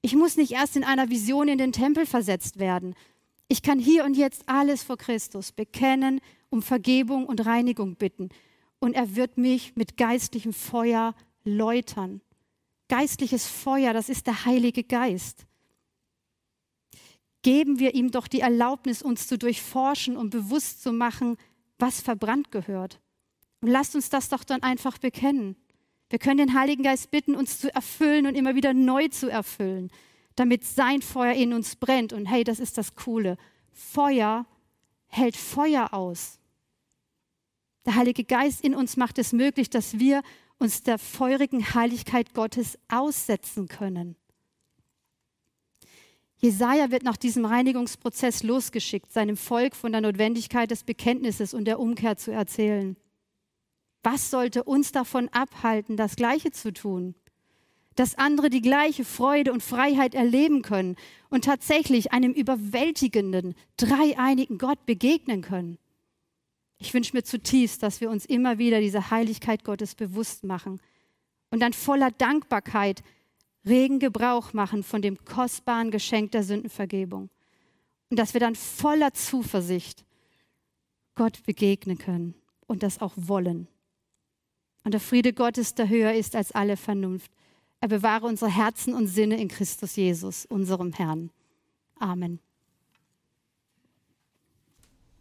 Ich 0.00 0.14
muss 0.14 0.36
nicht 0.36 0.52
erst 0.52 0.76
in 0.76 0.84
einer 0.84 1.10
Vision 1.10 1.48
in 1.48 1.58
den 1.58 1.72
Tempel 1.72 2.06
versetzt 2.06 2.58
werden. 2.58 2.94
Ich 3.48 3.62
kann 3.62 3.78
hier 3.78 4.04
und 4.04 4.16
jetzt 4.16 4.48
alles 4.48 4.82
vor 4.82 4.96
Christus 4.96 5.52
bekennen, 5.52 6.20
um 6.50 6.62
Vergebung 6.62 7.26
und 7.26 7.46
Reinigung 7.46 7.96
bitten. 7.96 8.28
Und 8.78 8.94
er 8.94 9.16
wird 9.16 9.38
mich 9.38 9.74
mit 9.76 9.96
geistlichem 9.96 10.52
Feuer 10.52 11.14
läutern. 11.44 12.20
Geistliches 12.88 13.46
Feuer, 13.46 13.92
das 13.92 14.08
ist 14.08 14.26
der 14.26 14.44
Heilige 14.44 14.84
Geist. 14.84 15.47
Geben 17.42 17.78
wir 17.78 17.94
ihm 17.94 18.10
doch 18.10 18.26
die 18.26 18.40
Erlaubnis, 18.40 19.02
uns 19.02 19.26
zu 19.26 19.38
durchforschen 19.38 20.16
und 20.16 20.30
bewusst 20.30 20.82
zu 20.82 20.92
machen, 20.92 21.36
was 21.78 22.00
verbrannt 22.00 22.50
gehört. 22.50 23.00
Und 23.60 23.68
lasst 23.68 23.94
uns 23.94 24.10
das 24.10 24.28
doch 24.28 24.44
dann 24.44 24.62
einfach 24.62 24.98
bekennen. 24.98 25.56
Wir 26.10 26.18
können 26.18 26.38
den 26.38 26.54
Heiligen 26.54 26.82
Geist 26.82 27.10
bitten, 27.10 27.34
uns 27.34 27.60
zu 27.60 27.72
erfüllen 27.74 28.26
und 28.26 28.34
immer 28.34 28.54
wieder 28.54 28.72
neu 28.72 29.08
zu 29.08 29.28
erfüllen, 29.28 29.90
damit 30.36 30.64
sein 30.64 31.02
Feuer 31.02 31.34
in 31.34 31.52
uns 31.52 31.76
brennt. 31.76 32.12
Und 32.12 32.26
hey, 32.26 32.44
das 32.44 32.60
ist 32.60 32.78
das 32.78 32.94
Coole. 32.94 33.36
Feuer 33.72 34.46
hält 35.06 35.36
Feuer 35.36 35.92
aus. 35.92 36.38
Der 37.86 37.94
Heilige 37.94 38.24
Geist 38.24 38.62
in 38.62 38.74
uns 38.74 38.96
macht 38.96 39.18
es 39.18 39.32
möglich, 39.32 39.70
dass 39.70 39.98
wir 39.98 40.22
uns 40.58 40.82
der 40.82 40.98
feurigen 40.98 41.74
Heiligkeit 41.74 42.34
Gottes 42.34 42.78
aussetzen 42.88 43.68
können. 43.68 44.16
Jesaja 46.40 46.92
wird 46.92 47.02
nach 47.02 47.16
diesem 47.16 47.44
Reinigungsprozess 47.44 48.44
losgeschickt, 48.44 49.12
seinem 49.12 49.36
Volk 49.36 49.74
von 49.74 49.90
der 49.90 50.00
Notwendigkeit 50.00 50.70
des 50.70 50.84
Bekenntnisses 50.84 51.52
und 51.52 51.64
der 51.64 51.80
Umkehr 51.80 52.16
zu 52.16 52.30
erzählen. 52.30 52.96
Was 54.04 54.30
sollte 54.30 54.62
uns 54.62 54.92
davon 54.92 55.28
abhalten, 55.30 55.96
das 55.96 56.14
Gleiche 56.14 56.52
zu 56.52 56.72
tun? 56.72 57.16
Dass 57.96 58.16
andere 58.16 58.48
die 58.50 58.62
gleiche 58.62 59.04
Freude 59.04 59.52
und 59.52 59.64
Freiheit 59.64 60.14
erleben 60.14 60.62
können 60.62 60.94
und 61.28 61.44
tatsächlich 61.44 62.12
einem 62.12 62.32
überwältigenden, 62.32 63.54
dreieinigen 63.76 64.58
Gott 64.58 64.86
begegnen 64.86 65.42
können. 65.42 65.78
Ich 66.78 66.94
wünsche 66.94 67.16
mir 67.16 67.24
zutiefst, 67.24 67.82
dass 67.82 68.00
wir 68.00 68.08
uns 68.08 68.24
immer 68.24 68.58
wieder 68.58 68.80
diese 68.80 69.10
Heiligkeit 69.10 69.64
Gottes 69.64 69.96
bewusst 69.96 70.44
machen 70.44 70.80
und 71.50 71.58
dann 71.60 71.72
voller 71.72 72.12
Dankbarkeit 72.12 73.02
regen 73.68 73.98
Gebrauch 73.98 74.52
machen 74.52 74.82
von 74.82 75.02
dem 75.02 75.24
kostbaren 75.24 75.90
Geschenk 75.90 76.32
der 76.32 76.42
Sündenvergebung. 76.42 77.30
Und 78.10 78.18
dass 78.18 78.32
wir 78.32 78.40
dann 78.40 78.54
voller 78.54 79.12
Zuversicht 79.12 80.04
Gott 81.14 81.42
begegnen 81.44 81.98
können 81.98 82.34
und 82.66 82.82
das 82.82 83.00
auch 83.00 83.12
wollen. 83.16 83.68
Und 84.84 84.92
der 84.92 85.00
Friede 85.00 85.32
Gottes, 85.32 85.74
der 85.74 85.88
höher 85.88 86.14
ist 86.14 86.34
als 86.34 86.52
alle 86.52 86.76
Vernunft. 86.76 87.30
Er 87.80 87.88
bewahre 87.88 88.26
unsere 88.26 88.50
Herzen 88.50 88.94
und 88.94 89.06
Sinne 89.06 89.40
in 89.40 89.48
Christus 89.48 89.96
Jesus, 89.96 90.46
unserem 90.46 90.92
Herrn. 90.92 91.30
Amen. 91.96 92.40